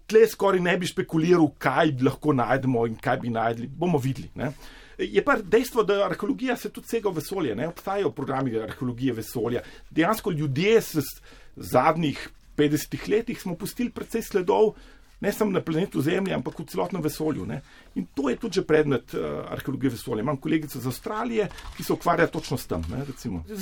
[0.07, 3.67] tle skoraj ne bi špekuliral, kaj lahko najdemo in kaj bi najdli.
[3.67, 4.31] Bomo videli.
[4.39, 4.51] Ne.
[4.99, 7.55] Je pa dejstvo, da arheologija se tudi sega v vesolje.
[7.55, 7.67] Ne.
[7.71, 9.63] Obstajajo programi arheologije vesolja.
[9.91, 11.01] Dejansko ljudje se
[11.55, 14.73] zadnjih 50 letih smo pustili precej sledov,
[15.23, 17.45] ne samo na planetu Zemlja, ampak v celotnem vesolju.
[17.47, 17.61] Ne?
[17.95, 20.21] In to je tudi predmet uh, arheologije vesolja.
[20.21, 22.83] Imam kolegico iz Avstralije, ki se ukvarja točno s tem.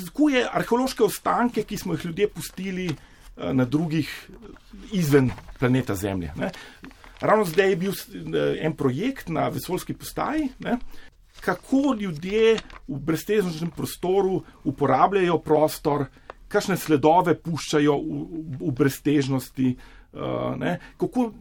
[0.08, 4.10] Zkuje arheološke ostanke, ki smo jih ljudje pustili uh, na drugih
[4.91, 6.34] izven planeta Zemlje.
[6.36, 6.49] Ne?
[7.21, 10.49] Ravno zdaj je bil uh, en projekt na vesoljski postaji.
[10.60, 10.80] Ne?
[11.45, 16.06] Kako ljudje v breztežnem prostoru uporabljajo prostor,
[16.52, 18.20] kakšne sledove puščajo v,
[18.60, 19.74] v breztežnosti,
[20.14, 21.32] uh, kako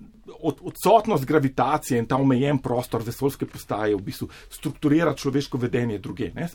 [0.43, 6.33] od, odsotnost gravitacije in ta omejen prostor vesoljske postaje v bistvu strukturira človeško vedenje druge.
[6.37, 6.49] Eh,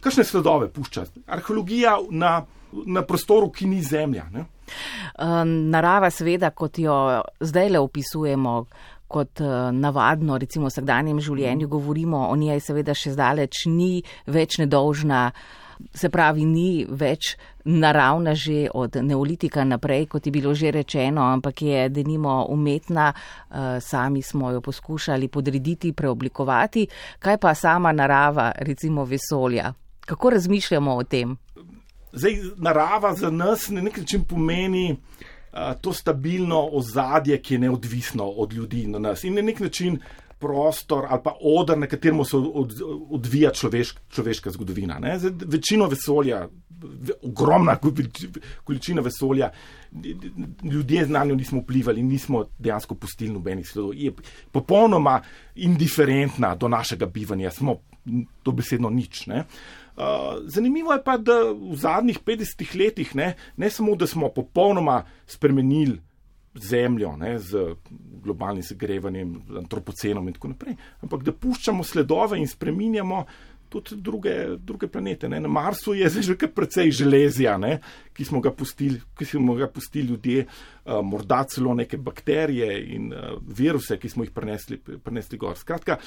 [0.00, 2.44] kakšne sledove pušča arheologija na,
[2.86, 4.26] na prostoru, ki ni Zemlja?
[4.32, 4.44] Ne?
[5.44, 8.64] Narava, seveda, kot jo zdaj le opisujemo.
[9.10, 9.40] Kot
[9.74, 15.32] navadno, recimo v vsakdanjem življenju, govorimo o njej, seveda še zdaleč ni več nedolžna
[15.94, 21.62] se pravi, ni več naravna že od neolitika naprej, kot je bilo že rečeno, ampak
[21.62, 26.86] je denimo umetna, eh, sami smo jo poskušali podrediti, preoblikovati.
[27.18, 29.72] Kaj pa sama narava, recimo vesolja?
[30.00, 31.36] Kako razmišljamo o tem?
[32.12, 34.96] Zdaj, narava za nas na nek način pomeni
[35.52, 39.98] uh, to stabilno ozadje, ki je neodvisno od ljudi na nas in na nek način
[40.40, 42.74] prostor ali pa odr, na katerem se od,
[43.10, 44.98] odvija človešk, človeška zgodovina.
[45.18, 46.46] Zdaj, večino vesolja,
[47.22, 47.76] ogromna
[48.64, 49.50] količina vesolja,
[50.62, 53.94] ljudje na njo nismo vplivali, nismo dejansko pustili nobenih sledov.
[53.94, 54.12] Je
[54.52, 55.20] popolnoma
[55.54, 57.76] indiferentna do našega bivanja, smo
[58.42, 59.26] to besedno nič.
[59.26, 59.44] Ne?
[60.44, 65.98] zanimivo je pa, da v zadnjih 50 letih ne, ne samo, da smo popolnoma spremenili
[66.54, 67.74] zemljo ne, z
[68.22, 73.24] globalnim segrevanjem, antropocenom in tako naprej, ampak da puščamo sledove in spreminjamo.
[73.70, 75.28] Tudi druge, druge planete.
[75.30, 75.38] Ne.
[75.40, 77.76] Na Marsu je že kar precej železja, ne,
[78.12, 83.38] ki, smo pustili, ki smo ga pustili ljudje, uh, morda celo neke bakterije in uh,
[83.46, 85.54] viruse, ki smo jih prenesli, prenesli gor.
[85.54, 86.00] Skratka,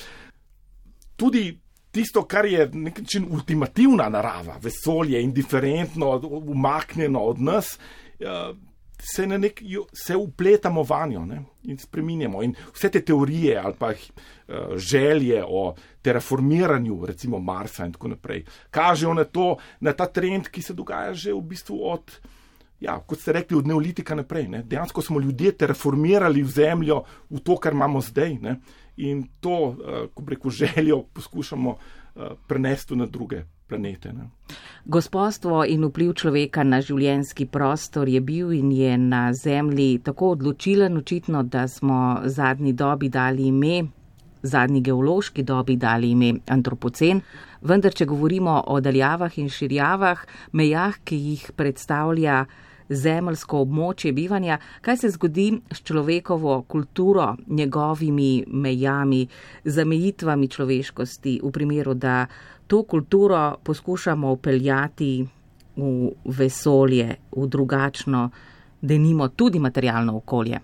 [1.16, 1.54] tudi
[1.96, 7.78] tisto, kar je nek način ultimativna narava, vesolje, indiferentno, umaknjeno od nas,
[8.20, 8.58] uh,
[9.04, 9.62] se, nek,
[9.94, 12.44] se upletamo vanjo ne, in spreminjamo.
[12.44, 18.46] In vse te teorije ali pa uh, želje o terraformiranju, recimo Marsa in tako naprej,
[18.72, 22.16] kažejo na, to, na ta trend, ki se dogaja že v bistvu od.
[22.84, 24.48] Ja, kot ste rekli, od neolitika naprej.
[24.52, 24.60] Ne.
[24.68, 28.34] Dejansko smo ljudje terraformirali v zemljo, v to, kar imamo zdaj.
[28.44, 28.58] Ne
[28.98, 31.78] in to, eh, ko preko željo poskušamo
[32.16, 34.14] eh, prenesti na druge planete.
[34.14, 34.30] Ne.
[34.86, 40.98] Gospodstvo in vpliv človeka na življenski prostor je bil in je na Zemlji tako odločilen,
[41.00, 43.88] očitno, da smo zadnji dobi dali ime.
[44.44, 47.22] Zadnji geološki dobi dali ime antropocen,
[47.64, 52.42] vendar, če govorimo o daljavah in širjavah, mejah, ki jih predstavlja
[52.90, 59.28] zemljsko območje bivanja, kaj se zgodi s človekovo kulturo, njegovimi mejami,
[59.64, 62.26] zamejitvami človeškosti, v primeru, da
[62.74, 65.28] to kulturo poskušamo upeljati
[65.76, 68.30] v vesolje, v drugačno,
[68.82, 70.60] denimo tudi materialno okolje.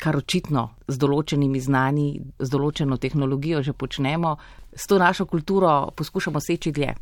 [0.00, 2.06] Kar očitno z določenimi znani,
[2.38, 4.32] z določeno tehnologijo že počnemo,
[4.72, 6.96] s to našo kulturo poskušamo seči dlje.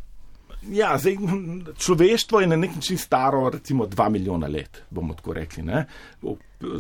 [0.74, 1.22] Ja, zdaj,
[1.78, 5.86] človeštvo je na nek način staro, recimo, dva milijona let, bomo tako rekli, ne?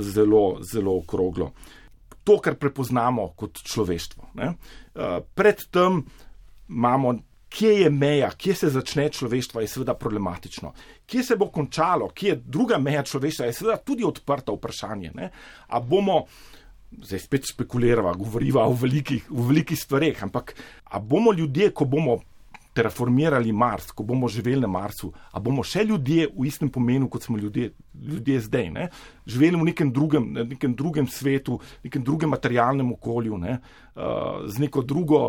[0.02, 1.52] zelo, zelo okroglo.
[2.24, 4.32] To, kar prepoznamo kot človeštvo.
[4.34, 4.54] Ne?
[4.94, 6.02] Eh, predtem
[6.68, 7.20] imamo,
[7.52, 10.72] kje je meja, kje se začne človeštvo, je seveda problematično.
[11.06, 15.12] Kje se bo končalo, kje je druga meja človeštva, je seveda tudi odprta vprašanje.
[15.14, 15.30] Ne?
[15.68, 16.24] A bomo.
[16.92, 20.50] Zdaj spet spekuliramo, govorimo o velikih, velikih stvareh, ampak
[20.84, 22.18] a bomo ljudje, ko bomo
[22.76, 27.24] terraformirali Mars, ko bomo živeli na Marsu, a bomo še ljudje v istem pomenu, kot
[27.24, 28.90] smo ljudje, ljudje zdaj, ne?
[29.24, 33.58] živeli v nekem drugem, nekem drugem svetu, nekem drugem materialnem okolju, ne?
[33.94, 35.22] uh, z neko drugo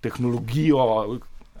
[0.00, 1.18] tehnologijo.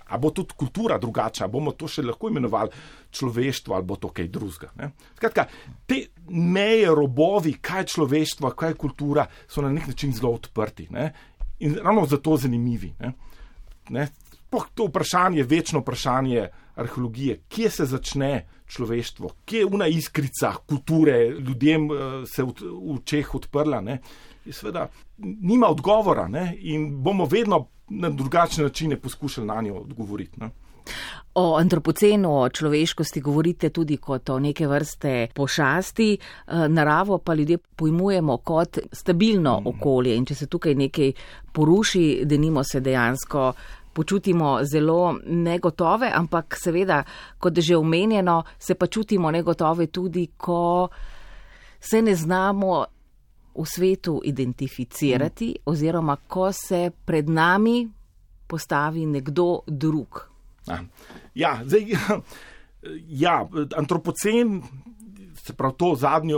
[0.08, 2.70] A bo tudi kultura drugačna, bomo to še lahko imenovali
[3.12, 4.90] človeštvo ali bo to kaj drugega.
[5.16, 5.46] Skratka,
[5.86, 10.88] te meje, robovi, kaj je človeštvo, kaj je kultura, so na nek način zelo odprti
[10.90, 11.10] ne?
[11.60, 12.94] in ravno zato zanimivi.
[13.00, 13.12] Ne?
[13.90, 14.08] Ne?
[14.74, 21.90] to vprašanje, večno vprašanje arheologije, kje se začne človeštvo, kje je una iskrica kulture ljudem
[21.90, 23.98] eh, se v, v Čeh odprla, ne,
[24.52, 30.40] seveda nima odgovora ne, in bomo vedno na drugačne načine poskušali na njo odgovoriti.
[30.40, 30.50] Ne.
[31.34, 37.58] O antropocenu, o človeškosti govorite tudi kot o neke vrste pošasti, eh, naravo pa ljudje
[37.58, 39.66] pojmujemo kot stabilno mm.
[39.66, 41.12] okolje in če se tukaj nekaj
[41.52, 43.52] poruši, denimo se dejansko
[43.92, 47.02] počutimo zelo negotove, ampak seveda,
[47.38, 50.88] kot je že omenjeno, se pa čutimo negotove tudi, ko
[51.80, 52.84] se ne znamo
[53.54, 55.62] v svetu identificirati mm.
[55.70, 57.88] oziroma ko se pred nami
[58.46, 60.28] postavi nekdo drug.
[61.34, 61.86] Ja, zdaj,
[63.08, 64.62] ja, antropocen,
[65.44, 66.34] se pravi to zadnje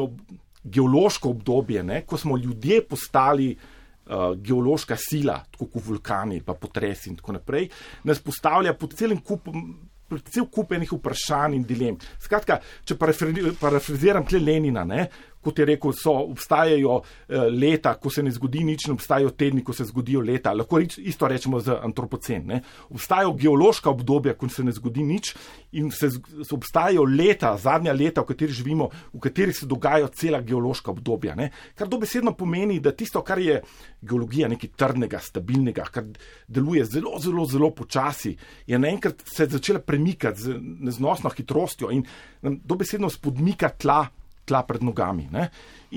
[0.65, 7.11] geološko obdobje, ne, ko smo ljudje postali uh, geološka sila, tako kot vulkani, pa potresi
[7.11, 7.69] in tako naprej,
[8.05, 9.71] nas postavlja pod celim kupom.
[10.11, 11.95] Cel kup enih vprašanj in dilem.
[12.19, 15.05] Skratka, če parafraziram tle Lenina, ne,
[15.41, 19.65] kot je rekel, so, obstajajo uh, leta, ko se ne zgodi nič, in obstajajo tedni,
[19.65, 20.53] ko se zgodijo leta.
[20.57, 22.47] Lahko reč, isto rečemo za antropocen.
[22.47, 22.61] Ne?
[22.91, 25.35] Obstajajo geološka obdobja, ko se ne zgodi nič,
[25.81, 30.41] in se, se obstajajo leta, zadnja leta, v katerih živimo, v katerih se dogajajo cela
[30.45, 31.35] geološka obdobja.
[31.39, 31.51] Ne?
[31.79, 33.61] Kar dobesedno pomeni, da tisto, kar je
[34.03, 36.09] geologija nekaj trdnega, stabilnega, kar
[36.49, 42.05] deluje zelo, zelo, zelo počasi, je naenkrat se začela premikati z neznosno hitrostjo in
[42.43, 44.05] dobesedno spodmika tla,
[44.51, 45.29] tla pred nogami.
[45.31, 45.49] Ne?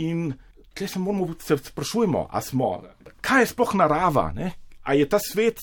[0.05, 0.29] In
[0.69, 2.75] tukaj se moramo se sprašujemo, a smo,
[3.21, 4.51] kaj je sploh narava, ne?
[4.83, 5.59] a je ta svet,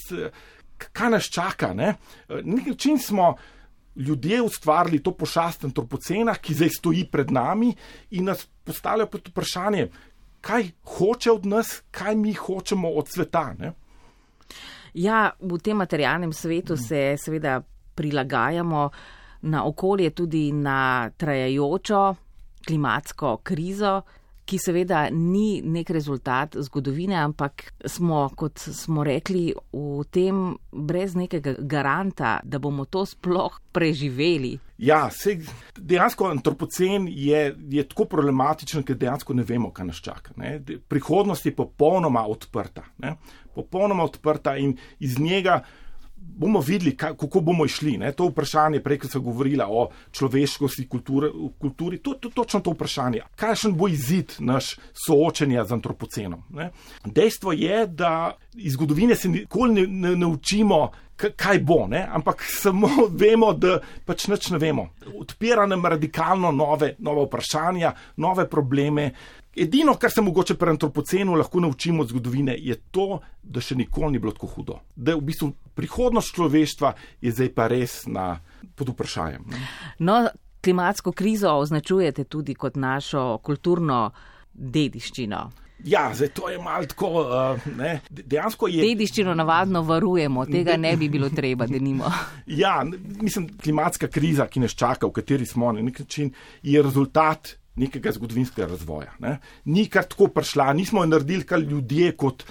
[0.92, 1.74] kaj nas čaka.
[1.74, 1.94] Na
[2.29, 3.35] nek način smo
[3.96, 7.74] ljudje ustvarili to pošast antropocena, ki zdaj stoji pred nami
[8.11, 9.90] in nas postavlja pod vprašanje,
[10.40, 13.53] kaj hoče od nas, kaj mi hočemo od sveta.
[13.59, 13.72] Ne?
[14.94, 17.61] Ja, v tem materialnem svetu se seveda
[17.94, 18.90] prilagajamo
[19.42, 22.14] na okolje, tudi na trajajočo
[22.70, 24.00] klimatsko krizo,
[24.50, 30.40] ki seveda ni nek rezultat zgodovine, ampak smo, kot smo rekli, v tem
[30.72, 34.56] brez nekega garanta, da bomo to sploh preživeli.
[34.83, 35.37] Ja, se,
[35.76, 40.35] dejansko antropocen je, je tako problematičen, ker dejansko ne vemo, kaj nas čaka.
[40.40, 40.56] Ne.
[40.88, 42.88] Prihodnost je popolnoma odprta.
[43.04, 43.14] Ne.
[43.54, 45.61] Popolnoma odprta in iz njega
[46.20, 47.98] bomo videli, kako bomo išli.
[47.98, 48.12] Ne?
[48.12, 51.28] To vprašanje, prej, ko sem govorila o človeškosti, kulturi,
[51.61, 53.20] kulturi to je to, točno to vprašanje.
[53.37, 56.42] Kakšen bo izid naš soočenja z antropocenom?
[56.56, 56.70] Ne?
[57.04, 60.90] Dejstvo je, da iz zgodovine se nikoli ne, ne, ne učimo.
[61.37, 62.00] Kaj bo, ne?
[62.12, 62.88] ampak samo
[63.22, 63.76] vemo, da
[64.09, 64.87] pač nič ne vemo.
[65.20, 69.11] Odpira nam radikalno nove, nove vprašanja, nove probleme.
[69.56, 74.12] Edino, kar se mogoče pri antropocenu lahko naučimo od zgodovine, je to, da še nikoli
[74.12, 74.76] ni bilo tako hudo.
[74.94, 78.36] Da v bistvu prihodnost človeštva je zdaj pa res na,
[78.78, 79.48] pod vprašanjem.
[80.06, 80.20] No,
[80.62, 84.10] klimatsko krizo označujete tudi kot našo kulturno
[84.54, 85.42] dediščino.
[85.84, 87.10] Ja, zdaj to je malo tako.
[87.24, 87.60] Uh,
[88.10, 88.84] dejansko je.
[88.84, 92.10] Dediščino navadno varujemo, tega ne bi bilo treba, da nimo.
[92.62, 92.84] ja,
[93.22, 96.30] mislim, klimatska kriza, ki nas čaka, v kateri smo na nek način,
[96.62, 99.14] je rezultat nekega zgodovinskega razvoja.
[99.24, 99.38] Ne.
[99.72, 102.44] Ni kar tako prišla, nismo naredili kar ljudje kot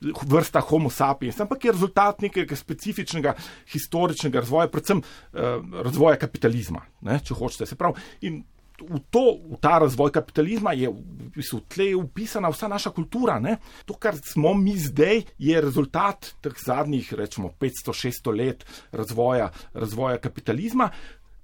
[0.00, 3.34] vrsta Homo sapiens, ampak je rezultat nekega specifičnega
[3.72, 7.68] historičnega razvoja, predvsem uh, razvoja kapitalizma, ne, če hočete.
[7.68, 8.40] Se pravi, in
[8.80, 13.38] v, to, v ta razvoj kapitalizma je v bistvu tle upisana vsa naša kultura.
[13.40, 13.58] Ne.
[13.84, 20.90] To, kar smo mi zdaj, je rezultat teh zadnjih, rečemo, 500-600 let razvoja, razvoja kapitalizma.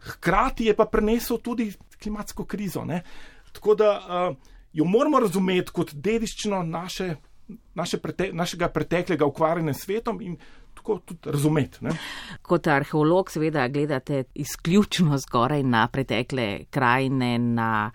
[0.06, 1.72] Hkrati je pa prenesel tudi
[2.02, 2.84] klimatsko krizo.
[2.84, 3.02] Ne?
[3.52, 4.36] Tako da uh,
[4.72, 7.14] jo moramo razumeti kot dediščino naše,
[7.74, 10.36] naše prete, našega preteklega ukvarjanja s svetom in
[10.74, 11.84] tako tudi razumeti.
[11.84, 11.96] Ne?
[12.42, 17.90] Kot arheolog, seveda, gledate izključno zgoraj na pretekle krajine, na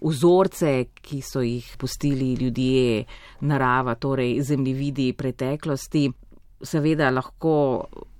[0.00, 3.04] vzorce, ki so jih pustili ljudje,
[3.40, 6.08] narava, torej zemljevidi preteklosti.
[6.62, 7.52] Seveda lahko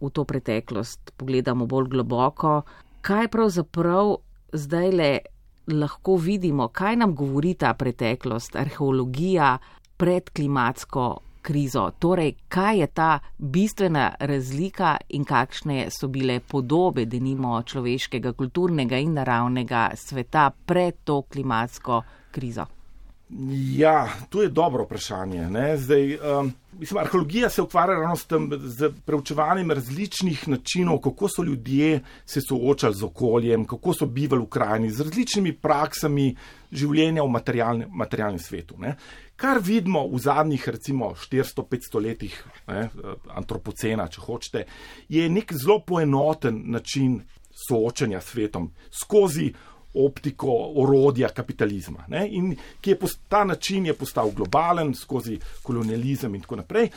[0.00, 2.62] v to preteklost pogledamo bolj globoko.
[3.00, 4.16] Kaj pravzaprav
[4.52, 5.18] zdaj le
[5.66, 9.58] lahko vidimo, kaj nam govori ta preteklost, arheologija
[9.96, 11.90] pred klimatsko krizo.
[11.98, 18.98] Torej, kaj je ta bistvena razlika in kakšne so bile podobe, da nimo človeškega, kulturnega
[18.98, 22.66] in naravnega sveta pred to klimatsko krizo.
[23.76, 25.48] Ja, to je dobro vprašanje.
[25.76, 31.42] Zdaj, um, mislim, arheologija se ukvarja ravno s tem, z preučevanjem različnih načinov, kako so
[31.42, 36.36] ljudje se soočali z okoljem, kako so bivali v krajini, z različnimi praksami
[36.72, 38.74] življenja v materialnem, materialnem svetu.
[38.78, 38.96] Ne.
[39.36, 42.88] Kar vidimo v zadnjih, recimo, 400-500 letih ne,
[43.30, 44.66] antropocena, če hočete,
[45.08, 47.20] je nek zelo poenoten način
[47.68, 49.52] soočanja s svetom skozi
[49.94, 52.04] optiko orodja kapitalizma.
[52.08, 52.26] Ne?
[52.28, 56.90] In ki je ta način je postal globalen skozi kolonializem in tako naprej.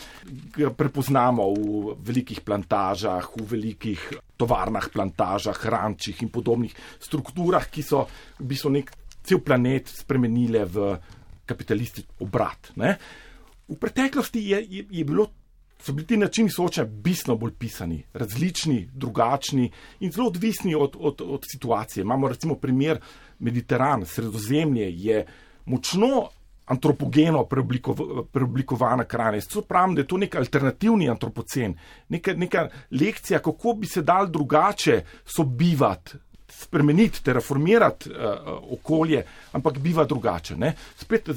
[0.58, 4.06] Ga prepoznamo v velikih plantažah, v velikih
[4.38, 8.06] tovarnah, plantažah, rančih in podobnih strukturah, ki so
[8.40, 10.98] v bistvu nek cel planet spremenile v
[11.46, 12.74] kapitalistični obrat.
[12.76, 12.98] Ne?
[13.68, 15.30] V preteklosti je, je, je bilo
[15.84, 21.22] so bili ti načini soočanja bistveno bolj pisani, različni, drugačni in zelo odvisni od, od,
[21.26, 22.02] od situacije.
[22.02, 23.00] Imamo recimo primer
[23.40, 25.26] Mediteran, sredozemlje je
[25.66, 26.30] močno
[26.66, 27.46] antropogeno
[28.32, 29.38] preoblikovana krajina.
[29.38, 31.76] Jaz pravim, da je to nek alternativni antropocen,
[32.10, 36.18] neka, neka lekcija, kako bi se dal drugače sobivati
[36.64, 38.16] spremeniti, terraformirati uh,
[38.78, 40.58] okolje, ampak biva drugače.
[40.58, 40.74] Ne?
[40.98, 41.30] Spet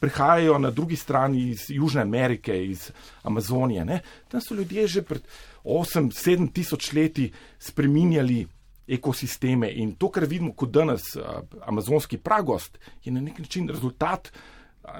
[0.00, 2.90] prihajajo na drugi strani iz Južne Amerike, iz
[3.22, 3.84] Amazonije.
[3.84, 4.00] Ne?
[4.28, 5.22] Tam so ljudje že pred
[5.64, 8.46] 8-7 tisoč leti spreminjali
[8.88, 9.70] ekosisteme.
[9.72, 11.14] In to, kar vidimo kot danes,
[11.64, 14.28] amazonski pragost, je na nek način rezultat,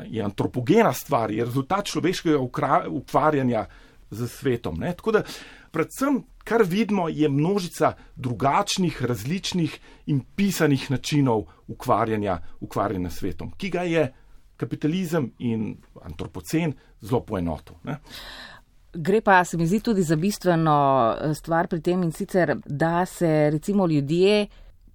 [0.08, 2.38] je antropogena stvar, je rezultat človeškega
[2.88, 3.66] ukvarjanja
[4.10, 4.78] z svetom.
[4.80, 4.94] Ne?
[4.96, 5.22] Tako da,
[5.74, 13.82] predvsem, kar vidimo, je množica drugačnih, različnih in pisanih načinov ukvarjanja, ukvarjanja svetom, ki ga
[13.88, 14.06] je
[14.56, 17.74] kapitalizem in antropocen zelo poenotil.
[18.94, 20.76] Gre pa, se mi zdi, tudi za bistveno
[21.18, 24.46] eh, stvar pri tem in sicer, da se recimo ljudje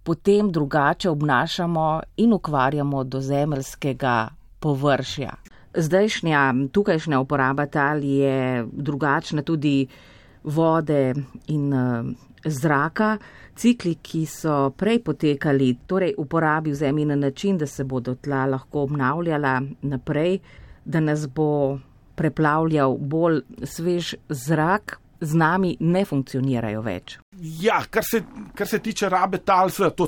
[0.04, 5.34] potem drugače obnašamo in ukvarjamo do zemeljskega površja.
[5.76, 9.88] Zdajšnja, tukajšnja uporaba tal je drugačna tudi
[10.44, 11.14] vode
[11.48, 12.06] in uh,
[12.46, 13.18] zraka.
[13.60, 18.86] Cikli, ki so prej potekali, torej uporabi vzemi na način, da se bodo tla lahko
[18.88, 20.40] obnavljala naprej,
[20.86, 21.80] da nas bo
[22.16, 27.18] preplavljal bolj svež zrak, z nami ne funkcionirajo več.
[27.62, 28.22] Ja, kar se,
[28.56, 30.08] kar se tiče rabe tal, to,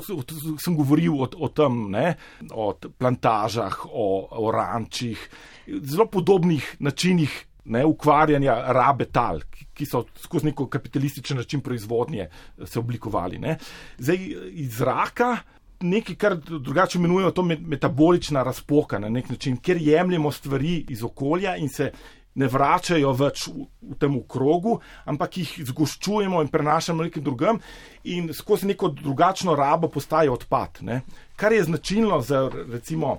[0.60, 2.14] sem govoril o, o tem, ne,
[2.52, 4.08] o plantažah, o,
[4.40, 5.20] o rančih,
[5.68, 7.34] zelo podobnih načinih
[7.64, 9.40] ne, ukvarjanja rabe tal,
[9.74, 12.28] ki so skozi neko kapitalističen način proizvodnje
[12.64, 13.38] se oblikovali.
[13.38, 13.58] Ne.
[13.98, 14.18] Zdaj
[14.50, 15.36] iz zraka
[15.82, 21.56] nekaj, kar drugače imenujemo to metabolična razpoka na nek način, ker jemljemo stvari iz okolja
[21.56, 21.92] in se
[22.34, 27.60] ne vračajo več v, v tem krogu, ampak jih zgoščujemo in prenašamo nekam drugam
[28.04, 30.80] in skozi neko drugačno rabo postaje odpad.
[30.80, 31.02] Ne.
[31.36, 33.18] Kar je značilno za recimo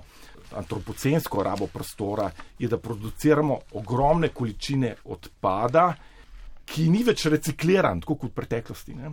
[0.56, 5.92] antropocensko rabo prostora, je, da produciramo ogromne količine odpada,
[6.64, 9.12] ki ni več recikliran, tako kot v preteklosti, ne.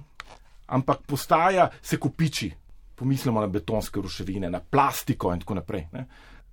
[0.71, 2.51] ampak postaja, se kopiči
[2.95, 5.87] pomislimo na betonske ruševine, na plastiko in tako naprej.
[5.91, 6.05] Ne.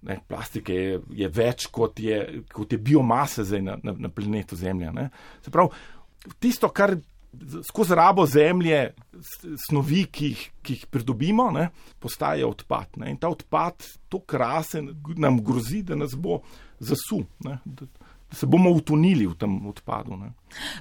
[0.08, 2.18] Ne, plastike je, je več kot je,
[2.54, 4.92] kot je biomase na, na, na planetu Zemlja.
[4.94, 5.08] Ne.
[5.42, 5.74] Se pravi,
[6.38, 6.94] tisto, kar
[7.68, 8.94] skozi rabo Zemlje,
[9.68, 11.68] snovi, ki jih, ki jih pridobimo, ne,
[11.98, 12.98] postaje odpad.
[13.02, 13.10] Ne.
[13.10, 14.82] In ta odpad, to krase,
[15.16, 16.40] nam grozi, da nas bo
[16.78, 17.24] zasul.
[17.44, 17.58] Ne.
[17.64, 17.86] Da,
[18.32, 20.16] se bomo utonili v tem odpadu.
[20.16, 20.32] Ne.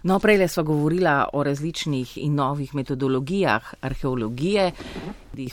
[0.04, 4.72] No, prej smo govorili o različnih in novih metodologijah arheologije,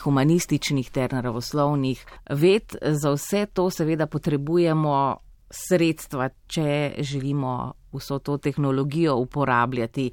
[0.03, 2.77] humanističnih ter naravoslovnih ved.
[2.83, 5.17] Za vse to seveda potrebujemo
[5.51, 10.11] sredstva, če želimo vso to tehnologijo uporabljati.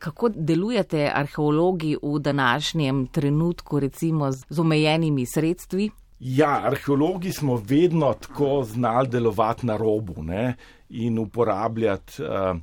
[0.00, 5.90] Kako delujete arheologi v današnjem trenutku, recimo z omejenimi sredstvi?
[6.20, 10.54] Ja, arheologi smo vedno tako znali delovati na robu ne?
[10.88, 12.56] in uporabljati, uh,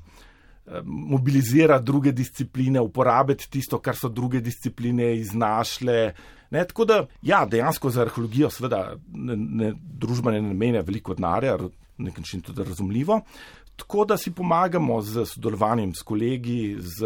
[0.84, 6.14] mobilizirati druge discipline, uporabiti tisto, kar so druge discipline iznašle.
[6.50, 6.66] Ne?
[6.66, 11.70] Tako da, ja, dejansko za arheologijo, seveda, ne, ne, družba ne namenja veliko denarja, na
[12.10, 13.22] nek način tudi razumljivo.
[13.78, 17.06] Tako da si pomagamo z sodelovanjem s kolegi, z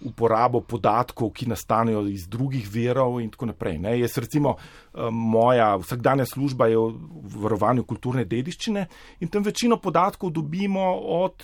[0.00, 3.78] uporabo podatkov, ki nastanejo iz drugih verov in tako naprej.
[3.82, 3.96] Ne.
[4.00, 8.86] Jaz recimo, eh, moja vsakdanja služba je v varovanju kulturne dediščine
[9.20, 11.42] in tam večino podatkov dobimo od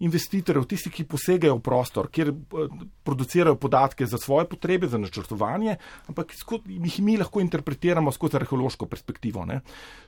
[0.00, 2.74] investitorjev, tistih, ki posegajo v prostor, kjer eh,
[3.04, 5.76] producirajo podatke za svoje potrebe, za načrtovanje,
[6.08, 6.34] ampak
[6.66, 9.44] jih mi lahko interpretiramo skozi arheološko perspektivo.
[9.44, 9.60] Ne.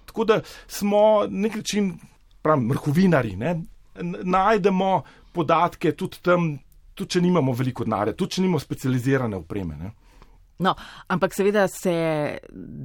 [0.04, 1.94] Tako da smo nek način,
[2.42, 3.62] pravim, vrhovinari, ne.
[4.02, 6.50] Najdemo podatke tudi tam,
[6.94, 9.76] tudi če nimamo veliko denarja, tudi če nimamo specializirane opreme.
[9.76, 9.92] Ne.
[10.58, 10.72] No,
[11.12, 11.94] ampak seveda se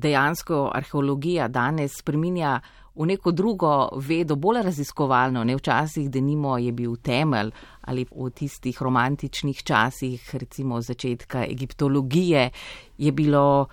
[0.04, 2.58] dejansko arheologija danes spreminja
[2.96, 5.44] v neko drugo vedo, bolj raziskovalno.
[5.48, 7.54] Ne včasih, da nimo je bil temelj
[7.88, 12.50] ali v tistih romantičnih časih, recimo začetka egiptologije,
[12.98, 13.68] je bilo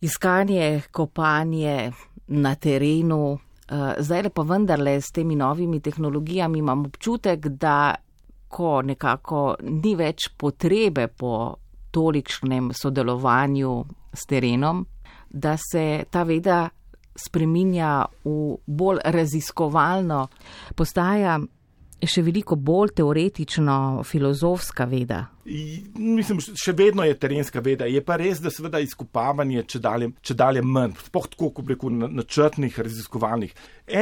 [0.00, 1.92] iskanje, kopanje
[2.28, 3.38] na terenu.
[3.68, 7.94] Eh, zdaj pa vendarle s temi novimi tehnologijami imam občutek, da
[8.48, 11.56] ko nekako ni več potrebe po
[11.90, 14.86] tolikšnem sodelovanju s terenom,
[15.30, 16.68] da se ta veda
[17.16, 20.28] spreminja v bolj raziskovalno,
[20.74, 21.38] postaja
[22.06, 25.24] še veliko bolj teoretično filozofska veda.
[25.98, 27.88] Mislim, še vedno je terenska veda.
[27.90, 31.90] Je pa res, da seveda izkopavanje če dalje, če dalje manj, spoh tako, kot reko,
[31.90, 33.54] načrtnih, raziskovalnih.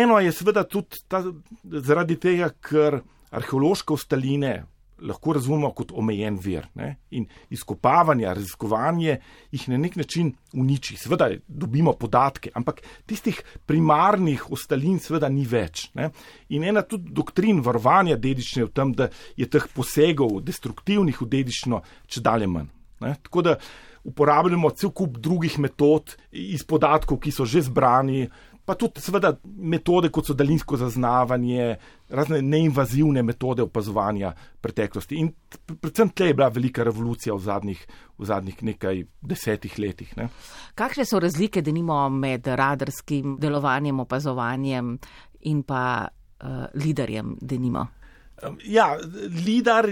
[0.02, 1.22] Eno je seveda tudi ta,
[1.64, 3.00] zaradi tega, ker
[3.36, 4.58] arheološke ostaline
[5.02, 6.66] lahko razumemo kot omejen vir.
[6.74, 6.96] Ne?
[7.10, 9.18] In izkopavanje, raziskovanje
[9.52, 10.96] jih na nek način uniči.
[10.96, 15.90] Sveda dobimo podatke, ampak tistih primarnih ostalin sveda ni več.
[15.94, 16.10] Ne?
[16.48, 21.30] In ena tudi doktrin varovanja dedične je v tem, da je teh posegov destruktivnih v
[21.36, 22.72] dedično če dalje manj.
[23.00, 23.16] Ne?
[23.22, 23.58] Tako da
[24.06, 28.28] uporabljamo cel kup drugih metod iz podatkov, ki so že zbrani,
[28.66, 31.76] pa tudi seveda metode, kot so daljinsko zaznavanje,
[32.10, 35.20] razne neinvazivne metode opazovanja preteklosti.
[35.22, 35.30] In
[35.66, 37.84] predvsem tle je bila velika revolucija v zadnjih,
[38.18, 40.16] v zadnjih nekaj desetih letih.
[40.18, 40.28] Ne.
[40.74, 44.96] Kakšne so razlike, da nimo med radarskim delovanjem, opazovanjem
[45.46, 47.86] in pa uh, lidarjem, da nimo?
[48.66, 48.96] Ja,
[49.46, 49.86] lidar.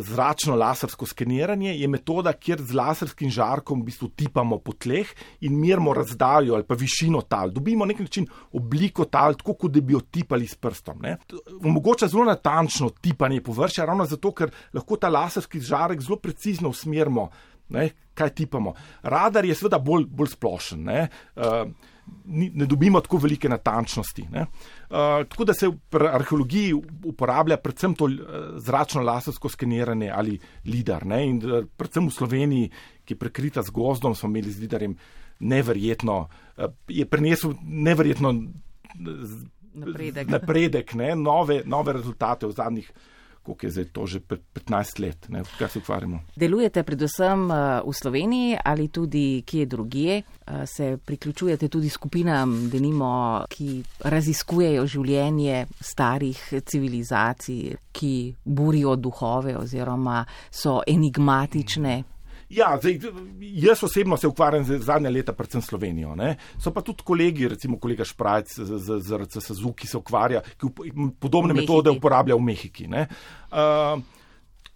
[0.00, 5.10] Zračno lasersko skeniranje je metoda, kjer z laserskim žarkom v bistvu tipamo po tleh
[5.42, 7.50] in merimo razdaljo ali pa višino tal.
[7.50, 11.02] Dobimo nek način obliko tal, tako kot da bi jo tipali s prstom.
[11.02, 11.16] Ne.
[11.64, 17.28] Omogoča zelo natančno tipanje površja, ravno zato, ker lahko ta laserski žarek zelo precizno usmerimo,
[17.74, 18.74] ne, kaj tipamo.
[19.02, 20.84] Radar je seveda bolj, bolj splošen.
[20.84, 21.08] Ne.
[21.34, 21.66] Uh,
[22.24, 24.22] ne dobimo tako velike natančnosti.
[24.22, 24.38] Uh,
[25.28, 26.74] tako da se v arheologiji
[27.04, 28.18] uporablja predvsem to uh,
[28.56, 31.06] zračno lasersko skeniranje ali lidar.
[31.06, 31.26] Ne?
[31.26, 32.70] In uh, predvsem v Sloveniji,
[33.04, 34.96] ki je prekrita z gozdom, smo imeli z lidarjem
[35.40, 36.18] neverjetno,
[36.56, 38.32] uh, je prinesel neverjetno
[39.74, 41.14] napredek, napredek ne?
[41.16, 42.92] nove, nove rezultate v zadnjih
[43.44, 45.28] koliko je zdaj to že 15 let,
[45.58, 46.20] kaj se ukvarjamo.
[46.36, 50.22] Delujete predvsem eh, v Sloveniji ali tudi kje drugje?
[50.46, 60.24] Eh, se priključujete tudi skupinam, denimo, ki raziskujejo življenje starih civilizacij, ki burijo duhove oziroma
[60.50, 62.02] so enigmatične.
[62.54, 62.98] Ja, zdaj,
[63.40, 66.14] jaz osebno se ukvarjam zadnja leta predvsem Slovenijo.
[66.14, 66.36] Ne.
[66.58, 70.70] So pa tudi kolegi, recimo kolega Šprajc z, z RCSU, ki se ukvarja, ki
[71.20, 72.88] podobne metode uporablja v Mehiki.
[72.90, 74.02] Uh,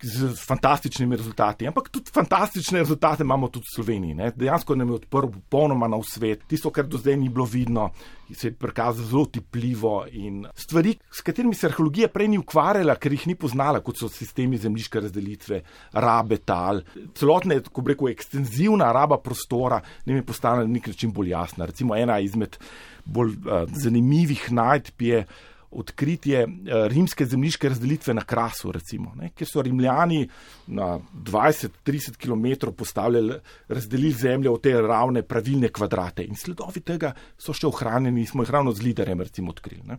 [0.02, 1.66] z fantastičnimi rezultati.
[1.66, 4.14] Ampak tudi fantastične rezultate imamo tudi v Sloveniji.
[4.14, 4.30] Ne?
[4.36, 6.44] Dejansko nam je odprl popolnoma nov svet.
[6.46, 7.90] Tisto, kar do zdaj ni bilo vidno,
[8.32, 13.12] se je prikazalo zelo tipljivo in stvari, s katerimi se arheologija prej ni ukvarjala, ker
[13.12, 16.82] jih ni poznala, kot so sistemi zemljiške razdelitve, rabe tal.
[17.18, 21.66] Celotna, ko reko, ekstenzivna raba prostora, nam je postala na nek način bolj jasna.
[21.66, 22.58] Recimo ena izmed
[23.04, 25.24] bolj uh, zanimivih najdb je
[25.70, 26.48] odkritje eh,
[26.88, 30.28] rimske zemljiške razdelitve na Krasu, recimo, ne, kjer so rimljani
[30.66, 33.34] na 20-30 km postavljali,
[33.68, 36.24] razdelili zemljo v te ravne, pravilne kvadrate.
[36.24, 39.82] In sledovi tega so še ohranjeni, smo jih ravno z liderjem recimo odkrili.
[39.86, 39.98] Ne.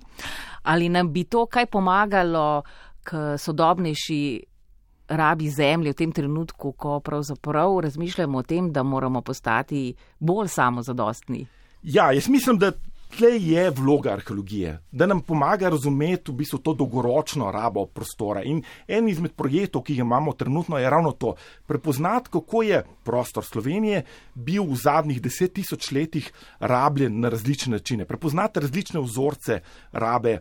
[0.63, 2.63] Ali nam bi to kaj pomagalo
[3.03, 4.21] k sodobnejši
[5.09, 11.47] rabi zemlje v tem trenutku, ko pravzaprav razmišljamo o tem, da moramo postati bolj samozadostni?
[11.83, 12.71] Ja, jaz mislim, da
[13.17, 18.43] Tle je vloga arheologije, da nam pomaga razumeti v bistvu to dolgoročno rabo prostora.
[18.43, 21.33] In en izmed projektov, ki jih imamo trenutno, je ravno to:
[21.67, 24.03] prepoznati, kako je prostor Slovenije
[24.35, 30.39] bil v zadnjih deset tisoč letih rabljen na različne načine, prepoznati različne vzorce rabe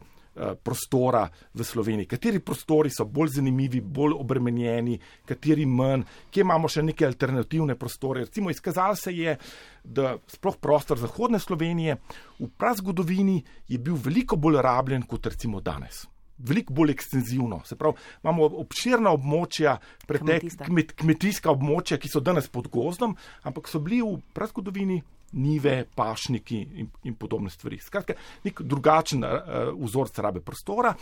[0.62, 6.84] prostora v Sloveniji, kateri prostori so bolj zanimivi, bolj obremenjeni, kateri manj, kje imamo še
[6.86, 8.26] neke alternativne prostore.
[8.28, 9.36] Recimo, izkazalo se je,
[9.84, 11.96] da sploh prostor zahodne Slovenije
[12.38, 16.04] v prazgodovini je bil veliko bolj rabljen kot recimo danes.
[16.38, 17.62] Veliko bolj ekstenzivno.
[17.66, 23.66] Se pravi, imamo obširna območja, pretek, kmet, kmetijska območja, ki so danes pod gozdom, ampak
[23.66, 25.00] so bili v prazgodovini
[25.32, 27.78] nive, pašniki in, in podobne stvari.
[27.82, 28.14] Skratka,
[28.44, 30.94] nek drugačen uh, vzorec rabe prostora.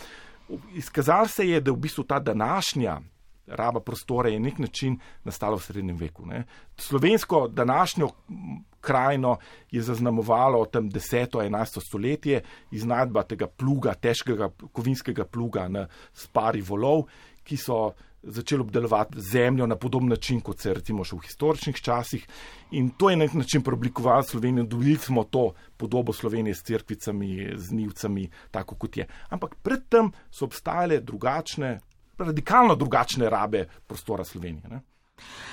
[0.75, 3.01] Izkazalo se je, da v bistvu ta današnja
[3.47, 6.27] raba prostora je nek način nastala v srednjem veku.
[6.27, 6.45] Ne.
[6.77, 8.09] Slovensko današnjo
[8.81, 9.37] krajino
[9.71, 17.07] je zaznamovalo tam 10-11 stoletje iznajdba tega pluga, težkega kovinskega pluga na spari volov,
[17.45, 17.93] ki so
[18.27, 22.27] začeli obdelovati zemljo na podoben način, kot se je recimo še v historičnih časih.
[22.79, 27.53] In to je na nek način preoblikovalo Slovenijo, dobili smo to podobo Slovenije s crkvicami,
[27.57, 29.07] z nivcami, tako kot je.
[29.31, 31.79] Ampak predtem so obstajale drugačne,
[32.19, 34.69] radikalno drugačne rabe prostora Slovenije.
[34.69, 34.81] Ne?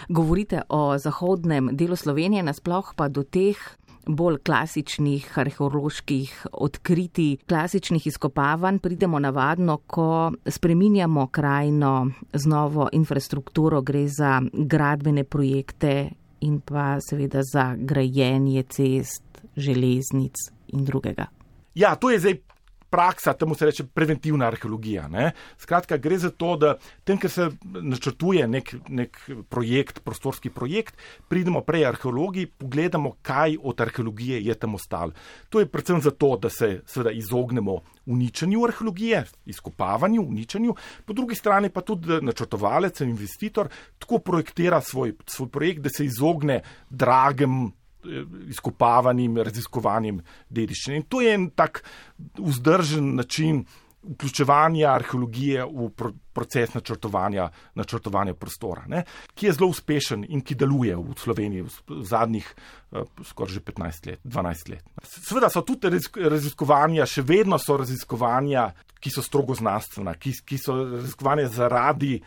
[0.09, 3.57] Govorite o zahodnem delu Slovenije, nasploh pa do teh
[4.08, 14.08] bolj klasičnih arheoloških odkritij, klasičnih izkopavanj pridemo navadno, ko spreminjamo krajino z novo infrastrukturo, gre
[14.08, 19.24] za gradbene projekte in pa seveda za grajenje cest,
[19.56, 20.36] železnic
[20.68, 21.26] in drugega.
[21.76, 22.53] Ja, to je zdaj
[22.93, 25.07] praksa, temu se reče preventivna arheologija.
[25.09, 25.31] Ne?
[25.57, 29.17] Skratka, gre za to, da tem, ker se načrtuje nek, nek
[29.49, 35.17] projekt, prostorski projekt, pridemo prej arheologi, pogledamo, kaj od arheologije je tam ostalo.
[35.49, 40.75] To je predvsem zato, da se seveda izognemo uničenju arheologije, izkopavanju, uničenju,
[41.05, 46.05] po drugi strani pa tudi načrtovalec in investitor tako projektira svoj, svoj projekt, da se
[46.05, 47.71] izogne dragem
[48.49, 50.99] izkopavanjem, raziskovanjem dediščine.
[51.01, 51.84] In to je en tak
[52.38, 53.64] vzdržen način
[54.04, 55.89] vključevanja arheologije v
[56.34, 62.04] proces načrtovanja, načrtovanja prostora, ne, ki je zelo uspešen in ki deluje v Sloveniji v
[62.04, 62.49] zadnjih
[62.91, 64.84] uh, skoraj že 15 let, 12 let.
[65.04, 70.76] Sveda so tudi raziskovanja, še vedno so raziskovanja, ki so strogo znanstvena, ki, ki so
[70.97, 72.18] raziskovanja zaradi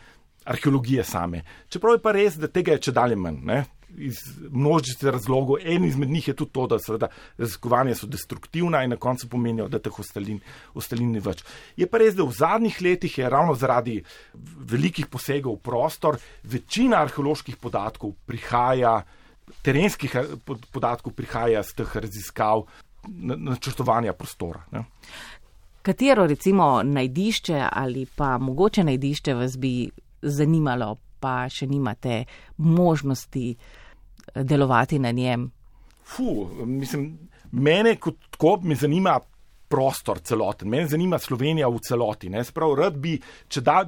[0.47, 1.43] arheologije same.
[1.69, 3.41] Čeprav je pa res, da tega je če dalje manj.
[3.45, 3.63] Ne?
[3.95, 4.17] Iz
[4.51, 5.57] množice razlogov.
[5.63, 7.07] En izmed njih je tudi to, da seveda
[7.37, 10.39] raziskovanja so destruktivna in na koncu pomenijo, da teh ostalin,
[10.73, 11.43] ostalin ni več.
[11.77, 14.01] Je pa res, da v zadnjih letih je ravno zaradi
[14.73, 18.99] velikih posegov v prostor večina arheoloških podatkov prihaja,
[19.63, 20.35] terenskih eh,
[20.71, 22.67] podatkov prihaja z teh raziskav
[23.07, 24.65] načrtovanja prostora.
[24.71, 24.83] Ne.
[25.81, 29.89] Katero recimo najdišče ali pa mogoče najdišče vas bi
[30.21, 32.23] zanimalo, pa še nimate
[32.57, 33.55] možnosti
[34.35, 35.47] delovati na njem?
[36.07, 37.09] Fu, mislim,
[37.51, 39.19] mene kot tako mi zanima
[39.67, 42.31] prostor celoten, mene zanima Slovenija v celoti.
[42.43, 43.17] Sprav, rad bi,
[43.49, 43.81] če da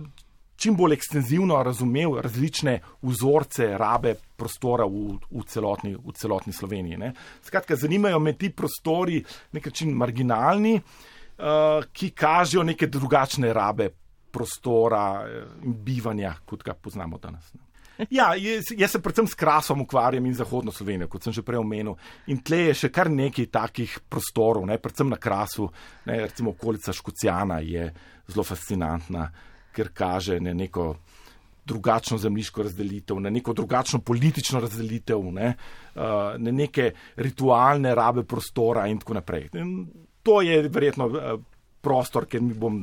[0.59, 6.97] čim bolj ekstenzivno razumel različne vzorce rabe prostora v, v, celotni, v celotni Sloveniji.
[6.99, 7.13] Ne.
[7.43, 9.21] Skratka, zanimajo me ti prostori,
[9.55, 13.89] nekakšni marginalni, uh, ki kažejo neke drugačne rabe
[14.31, 17.53] prostora eh, in bivanja, kot ga poznamo danes.
[17.53, 17.65] Ne.
[18.09, 21.59] Ja, jaz, jaz se predvsem s krasom ukvarjam in zahodno Slovenijo, kot sem že prej
[21.59, 21.97] omenil.
[22.31, 25.67] In tle je še kar nekaj takih prostorov, ne, predvsem na krasu,
[26.07, 27.89] ne, recimo okolica Škocijana je
[28.29, 29.27] zelo fascinantna,
[29.75, 30.93] ker kaže ne, neko
[31.69, 35.53] drugačno zemljiško razdelitev, na neko drugačno politično razdelitev, ne,
[35.95, 36.01] uh,
[36.37, 39.49] na neke ritualne rabe prostora in tako naprej.
[39.59, 39.75] In
[40.23, 41.11] to je verjetno.
[41.81, 42.81] Prostor, ker mi bom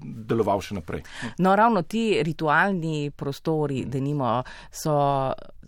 [0.00, 1.02] deloval še naprej.
[1.44, 4.38] No, ravno ti ritualni prostori, da nimo,
[4.72, 4.94] so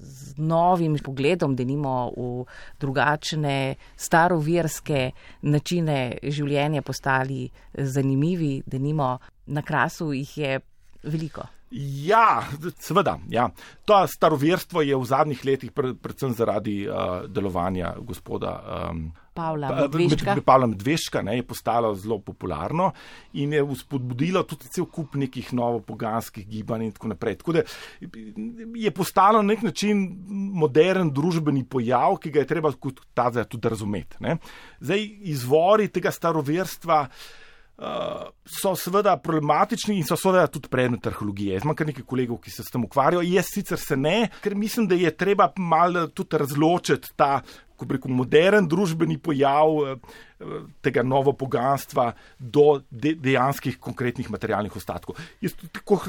[0.01, 2.47] z novim pogledom, da nimo v
[2.81, 5.11] drugačne starovirske
[5.43, 10.61] načine življenja postali zanimivi, da nimo na krasu jih je
[11.03, 11.45] veliko.
[11.71, 12.43] Ja,
[12.79, 13.19] seveda.
[13.31, 13.51] Ja.
[13.87, 20.67] To staroverstvo je v zadnjih letih, predvsem zaradi uh, delovanja gospoda um, Pavla Medveška, Pavla
[20.67, 22.91] Medveška ne, je postalo zelo popularno
[23.33, 27.37] in je vzpodbudilo tudi cel kup nekih novopoganskih gibanj in tako naprej.
[27.43, 27.63] Tako da
[28.75, 30.03] je postalo na nek način
[30.55, 34.17] modern družbeni pojav, ki ga je treba kot ta zdaj tudi razumeti.
[34.21, 34.37] Ne.
[34.81, 37.07] Zdaj, izvori tega staroverstva.
[37.81, 41.55] So seveda problematični in so seveda tudi predmet arheologije.
[41.57, 43.25] Jaz imam kar nekaj kolegov, ki se s tem ukvarjajo.
[43.25, 47.39] Jaz sicer se ne, ker mislim, da je treba malo tudi razločiti ta,
[47.81, 50.19] ko reko, modern družbeni pojav uh,
[50.85, 55.17] tega novo poganstva do de dejanskih konkretnih materialnih ostatkov.
[55.41, 56.03] Jaz, tako,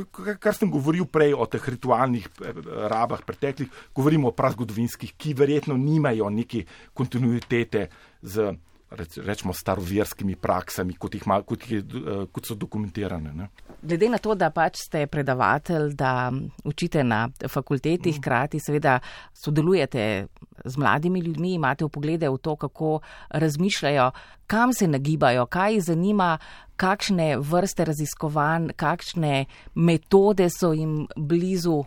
[0.43, 2.59] kar sem govoril prej o teh ritualnih uh,
[2.91, 7.87] rabah preteklih, govorimo o prazgodovinskih, ki verjetno nimajo neke kontinuitete
[8.21, 8.51] z
[8.91, 13.33] reč, rečemo, staroverskimi praksami, kot, jih, kot, jih, eh, kot so dokumentirane.
[13.33, 13.47] Ne.
[13.81, 16.31] Glede na to, da pač ste predavatelj, da
[16.63, 18.19] učite na fakulteti, mm.
[18.19, 18.99] hkrati seveda
[19.33, 20.27] sodelujete
[20.65, 24.11] z mladimi ljudmi, imate upoglede v to, kako razmišljajo,
[24.47, 26.37] kam se nagibajo, kaj jih zanima,
[26.75, 31.83] kakšne vrste raziskovanj, kakšne metode so jim blizu.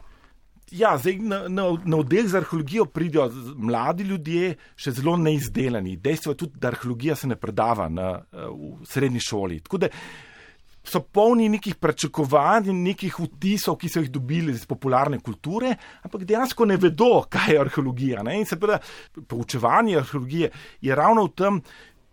[0.75, 5.97] Ja, zdaj na, na, na oddelek za arheologijo pridijo mladi ljudje, še zelo neizdelani.
[6.03, 9.61] Dejstvo je tudi, da arheologija se ne predava na, v srednji šoli.
[9.63, 9.93] Tako da
[10.85, 16.27] so polni nekih pričakovanj in nekih vtisov, ki so jih dobili iz popularne kulture, ampak
[16.29, 18.27] dejansko ne vedo, kaj je arheologija.
[18.27, 18.41] Ne?
[18.43, 20.51] In se pravi, poučevanje arheologije
[20.83, 21.63] je ravno v tem,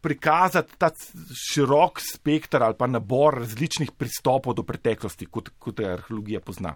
[0.01, 0.89] prikazati ta
[1.37, 6.73] širok spektr ali pa nabor različnih pristopov do preteklosti, kot, kot je arheologija pozna.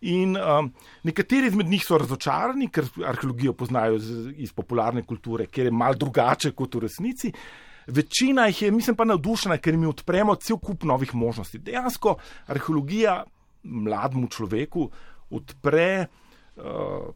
[0.00, 0.70] In um,
[1.02, 4.12] nekateri izmed njih so razočarani, ker arheologijo poznajo iz,
[4.46, 7.32] iz popularne kulture, ker je mal drugače kot v resnici.
[7.90, 11.58] Večina jih je, mislim pa, navdušena, ker jim odpremo cel kup novih možnosti.
[11.58, 12.16] Dejansko
[12.46, 13.24] arheologija
[13.62, 14.90] mlademu človeku
[15.30, 16.06] odpre
[16.56, 17.10] uh,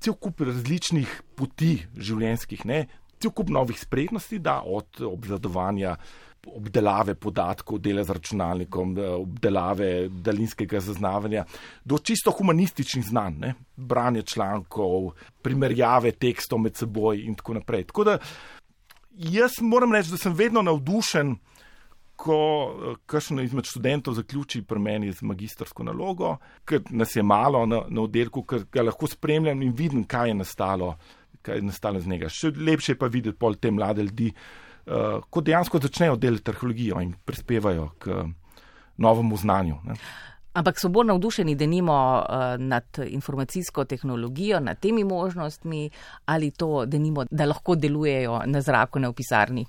[0.00, 2.84] cel kup različnih poti življenjskih, ne?
[3.24, 5.96] Cel kup novih spretnosti, da od obvladovanja.
[6.44, 11.46] Obdelave podatkov, dela z računalnikom, obdelave daljinskega zaznavanja,
[11.88, 13.54] do čisto humanističnih znanj, ne?
[13.76, 17.86] branje člankov, primerjave tekstov med seboj in tako naprej.
[17.88, 18.18] Tako da
[19.16, 21.32] jaz moram reči, da sem vedno navdušen,
[22.16, 22.38] ko
[23.10, 28.04] kakšen izmed študentov zaključi pri meni z magistrsko nalogo, ker nas je malo na, na
[28.04, 30.94] oddelku, ker ga lahko spremljam in vidim, kaj je nastalo
[31.44, 32.30] kaj je nastalo z njega.
[32.32, 37.02] Še lepše je pa videti pol te mlade ljudi, uh, ko dejansko začnejo delati arheologijo
[37.04, 38.24] in prispevajo k
[38.96, 39.80] novemu znanju.
[39.84, 39.98] Ne.
[40.54, 45.88] Ampak so bolj navdušeni, da nimo uh, nad informacijsko tehnologijo, nad temi možnostmi
[46.30, 49.66] ali to, da nimo, da lahko delujejo na zraku, ne v pisarni.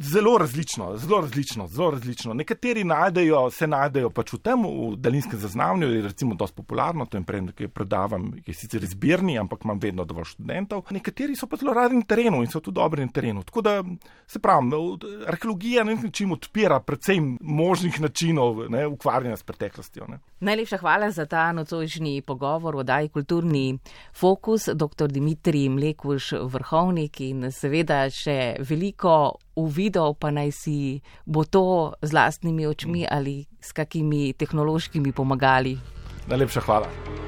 [0.00, 2.34] Zelo različno, zelo različno, zelo različno.
[2.34, 7.18] Nekateri najdejo, se najdejo pač v tem, v daljinskem zaznavanju, je recimo dosti popularno, to
[7.18, 10.86] je predmet, ki predavam, je sicer izbirni, ampak imam vedno dovolj študentov.
[10.90, 13.44] Nekateri so pa zelo radi na terenu in so tudi dobri na terenu.
[13.44, 13.76] Tako da
[14.26, 14.72] se pravim,
[15.26, 20.08] arheologija na nek način odpira predvsem možnih načinov ne, ukvarjanja s preteklostjo.
[20.08, 20.18] Ne.
[20.40, 23.78] Najlepša hvala za ta nocojšnji pogovor o daji kulturni
[24.14, 25.08] fokus, dr.
[25.10, 30.76] Dimitrij Mlekuš, vrhovnik in seveda še veliko uvidel, pa naj si
[31.26, 35.74] bo to z lastnimi očmi ali s kakimi tehnološkimi pomagali.
[36.30, 37.27] Najlepša hvala.